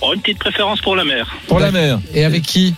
[0.01, 1.33] Oh, une petite préférence pour la mer.
[1.47, 1.99] Pour la mer.
[2.13, 2.73] Et avec qui?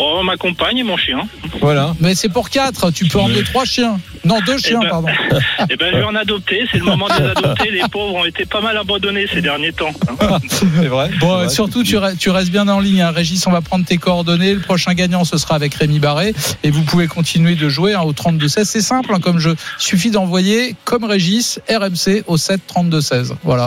[0.00, 1.26] Oh, ma compagne et mon chien.
[1.60, 1.92] Voilà.
[1.98, 2.92] Mais c'est pour quatre.
[2.92, 3.98] Tu peux emmener trois chiens.
[4.24, 5.08] Non, deux chiens, ben- pardon.
[5.70, 6.66] Eh ben, je vais en adopter.
[6.70, 7.70] C'est le moment de les adopter.
[7.72, 9.90] Les pauvres ont été pas mal abandonnés ces derniers temps.
[10.48, 11.10] C'est vrai.
[11.18, 11.48] Bon, vrai.
[11.48, 13.02] surtout, tu, re- tu restes bien en ligne.
[13.02, 13.10] hein.
[13.10, 14.54] Régis, on va prendre tes coordonnées.
[14.54, 16.32] Le prochain gagnant, ce sera avec Rémi Barré.
[16.62, 18.64] Et vous pouvez continuer de jouer hein, au 32-16.
[18.64, 19.56] C'est simple, hein, comme jeu.
[19.80, 23.32] Il suffit d'envoyer, comme Régis, RMC au 7 32-16.
[23.42, 23.66] Voilà.